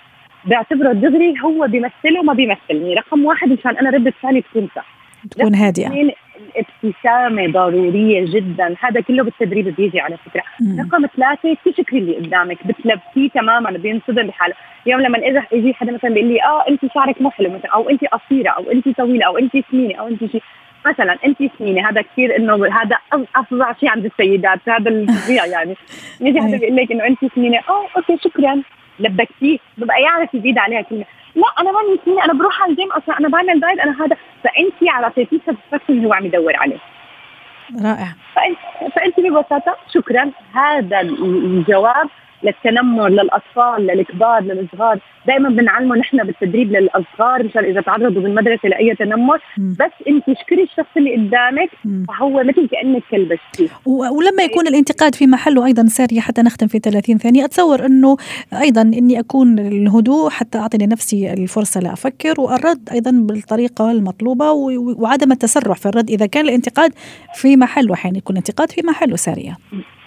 بعتبره 0.46 0.92
دغري 0.92 1.34
هو 1.44 1.66
بيمثله 1.66 2.22
ما 2.22 2.32
بيمثلني. 2.32 2.94
رقم 2.94 3.24
واحد 3.24 3.48
مشان 3.48 3.76
أنا 3.76 3.90
رده 3.90 4.12
فعلي 4.22 4.42
تكون 4.42 4.68
صح. 4.76 4.86
تكون 5.30 5.54
هادئه 5.54 6.14
الابتسامه 6.36 7.52
ضرورية 7.52 8.24
جدا. 8.34 8.74
هذا 8.80 9.00
كله 9.00 9.24
بالتدريب 9.24 9.74
بيجي 9.76 10.00
على 10.00 10.16
فكرة. 10.16 10.42
مم. 10.60 10.80
رقم 10.80 11.06
ثلاثة 11.16 11.56
تشكري 11.64 11.98
اللي 11.98 12.16
قدامك 12.16 12.66
بتلبسيه 12.66 13.28
تماما 13.34 13.70
بينصدم 13.70 14.26
بحاله. 14.26 14.54
اليوم 14.86 15.00
لما 15.00 15.18
إذا 15.18 15.42
يجي 15.52 15.74
حدا 15.74 15.92
مثلا 15.92 16.10
بيقول 16.10 16.28
لي 16.28 16.42
آه 16.42 16.64
أنت 16.68 16.92
شعرك 16.94 17.22
مو 17.22 17.30
حلو 17.30 17.50
مثلا 17.50 17.70
أو 17.70 17.90
أنت 17.90 18.04
قصيرة 18.04 18.50
أو 18.50 18.70
أنت 18.70 18.88
طويلة 18.88 19.26
أو 19.26 19.38
أنت 19.38 19.52
سمينه 19.70 19.94
أو 19.94 20.08
أنت 20.08 20.24
شيء 20.24 20.42
مثلا 20.86 21.18
أنت 21.26 21.38
سمينه 21.58 21.88
هذا 21.88 22.02
كثير 22.02 22.36
إنه 22.36 22.54
هذا 22.54 22.96
أفظع 23.36 23.72
شيء 23.72 23.88
عند 23.88 24.04
السيدات. 24.04 24.68
هذا 24.68 24.90
الفظيع 24.90 25.46
يعني. 25.46 25.74
يجي 26.20 26.40
حدا 26.40 26.52
أي. 26.52 26.58
بيقول 26.58 26.76
لك 26.76 26.92
إنه 26.92 27.06
أنت 27.06 27.34
سمينه 27.34 27.58
آه 27.58 27.86
okay 27.96 28.18
شكرا. 28.24 28.62
لبكتيه 28.98 29.58
ببقى 29.78 30.02
يعرف 30.02 30.34
يزيد 30.34 30.58
عليها 30.58 30.82
كلمه 30.82 31.04
لا 31.34 31.46
أنا 31.60 31.72
ماني 31.72 32.00
سمينه 32.04 32.24
أنا 32.24 32.32
بروح 32.32 32.62
على 32.62 32.70
الجيم 32.70 32.92
أصلا 32.92 33.18
أنا 33.20 33.28
بعمل 33.28 33.60
diet 33.60 33.78
أنا 33.78 33.92
هذا 34.04 34.16
فأنت 34.44 34.90
على 34.90 35.12
تعطيه 35.16 35.40
satisfaction 35.46 36.04
هو 36.04 36.12
عم 36.12 36.26
يدور 36.26 36.56
عليه. 36.56 36.78
رائع. 37.82 38.08
فأنت 38.96 39.20
ببساطة 39.20 39.76
شكرا. 39.94 40.30
هذا 40.54 41.00
الجواب 41.00 42.08
للتنمر 42.44 43.08
للأطفال 43.08 43.86
للكبار 43.86 44.42
للصغار. 44.42 45.00
دائما 45.26 45.48
بنعلمه 45.48 45.96
نحن 45.96 46.16
بالتدريب 46.16 46.72
للأصغار 46.72 47.42
مشان 47.42 47.64
إذا 47.64 47.80
تعرضوا 47.80 48.22
بالمدرسة 48.22 48.68
لأي 48.68 48.94
تنمر. 48.94 49.40
بس 49.58 49.92
أنت 50.08 50.28
اشكري 50.28 50.62
الشخص 50.62 50.96
اللي 50.96 51.16
قدامك. 51.16 51.70
فهو 52.08 52.42
مثل 52.44 52.68
كأنك 52.68 53.02
كلبشتيه 53.10 53.68
ولما 53.86 54.42
يكون 54.42 54.66
الانتقاد 54.66 55.14
في 55.14 55.26
محله 55.26 55.66
أيضا 55.66 55.86
ساريه 55.86 56.20
حتى 56.20 56.42
نختم 56.42 56.66
في 56.66 56.78
30 56.78 57.18
ثانية. 57.18 57.44
أتصور 57.44 57.86
إنه 57.86 58.16
أيضا 58.60 58.82
إني 58.82 59.20
أكون 59.20 59.58
الهدوء 59.58 60.30
حتى 60.30 60.58
أعطي 60.58 60.78
لنفسي 60.78 61.32
الفرصة 61.32 61.80
لأفكر 61.80 62.40
والرد 62.40 62.88
أيضا 62.92 63.10
بالطريقة 63.10 63.90
المطلوبة 63.90 64.50
وعدم 64.98 65.32
التسرع 65.32 65.74
في 65.74 65.86
الرد. 65.86 66.10
إذا 66.10 66.26
كان 66.26 66.44
الانتقاد 66.44 66.92
في 67.34 67.56
محله 67.56 67.94
أحيانا 67.94 68.18
يكون 68.18 68.36
الانتقاد 68.36 68.70
في 68.70 68.82
محله 68.86 69.16
ساريه 69.16 69.56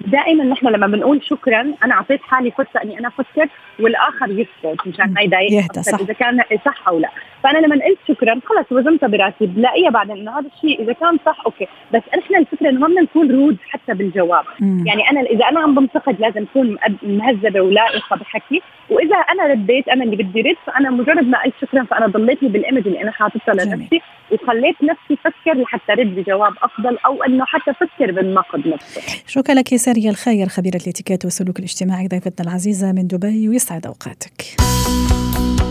دائما 0.07 0.43
نحن 0.43 0.67
لما 0.67 0.87
بنقول 0.87 1.23
شكرا 1.23 1.73
أنا 1.83 1.93
أعطيت 1.93 2.21
حالي 2.21 2.51
فرصة 2.51 2.83
إني 2.83 2.99
أنا 2.99 3.07
أفكر 3.07 3.47
والآخر 3.79 4.29
يسكت 4.29 4.87
مشان 4.87 5.13
ما 5.13 5.21
يضايق 5.21 5.79
إذا 6.01 6.13
كان 6.13 6.39
صح 6.65 6.87
أو 6.87 6.99
لا. 6.99 7.09
فأنا 7.43 7.57
لما 7.57 7.75
قلت 7.85 7.97
شكرا 8.07 8.39
خلص 8.45 8.71
وزنتها 8.71 9.07
براسي 9.07 9.45
بلاقيها 9.45 9.89
بعدين 9.89 10.17
إنه 10.17 10.39
هذا 10.39 10.47
الشيء 10.55 10.83
إذا 10.83 10.93
كان 10.93 11.17
صح 11.25 11.41
okay. 11.45 11.67
بس 11.93 12.01
نحن 12.17 12.35
الفكرة 12.35 12.69
إنه 12.69 12.79
ما 12.79 12.87
بدنا 12.87 13.01
نكون 13.01 13.31
rude 13.31 13.57
حتى 13.69 13.93
بالجواب. 13.93 14.43
مم. 14.59 14.87
يعني 14.87 15.09
أنا 15.11 15.21
إذا 15.21 15.45
أنا 15.45 15.59
عم 15.59 15.75
بنتقد 15.75 16.19
لازم 16.19 16.45
أكون 16.51 16.77
مهذبة 17.03 17.61
ولائقة 17.61 18.15
بحكي. 18.15 18.61
وإذا 18.89 19.15
أنا 19.15 19.47
رديت 19.47 19.87
أنا 19.87 20.03
اللي 20.03 20.15
بدي 20.15 20.41
رد 20.41 20.55
فأنا 20.65 20.89
مجرد 20.89 21.27
ما 21.27 21.43
قلت 21.43 21.53
شكرا 21.61 21.83
فأنا 21.83 22.07
ضليتني 22.07 22.49
بال 22.49 22.60
image 22.60 22.87
اللي 22.87 23.01
أنا 23.01 23.11
حاططها 23.11 23.53
لنفسي 23.53 24.01
وخليت 24.31 24.75
نفسي 24.83 25.13
أفكر 25.13 25.61
لحتى 25.61 25.91
رد 25.91 26.15
بجواب 26.15 26.53
أفضل 26.63 26.97
أو 27.05 27.23
إنه 27.23 27.45
حتى 27.45 27.71
أفكر 27.71 28.11
بالنقد 28.11 28.67
نفسه. 28.67 29.01
شكرا 29.27 29.55
لك 29.55 29.75
سارية 29.75 30.09
الخير 30.09 30.47
خبيرة 30.47 30.75
الإتيكيت 30.75 31.25
والسلوك 31.25 31.59
الاجتماعي 31.59 32.07
ضيفتنا 32.07 32.47
العزيزة 32.47 32.91
من 32.91 33.07
دبي 33.07 33.49
يسعد 33.67 33.85
أوقاتك. 33.85 34.55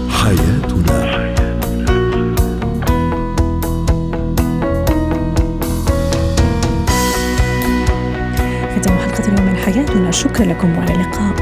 حياتنا. 0.08 0.98
ختم 8.76 8.98
حلقة 8.98 9.28
اليوم 9.28 9.46
من 9.46 9.56
حياتنا. 9.56 10.10
شكرا 10.10 10.44
لكم 10.44 10.78
وعلى 10.78 10.92
اللقاء. 10.94 11.34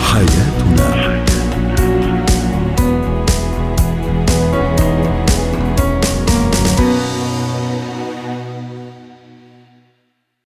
حياتنا. 0.00 0.49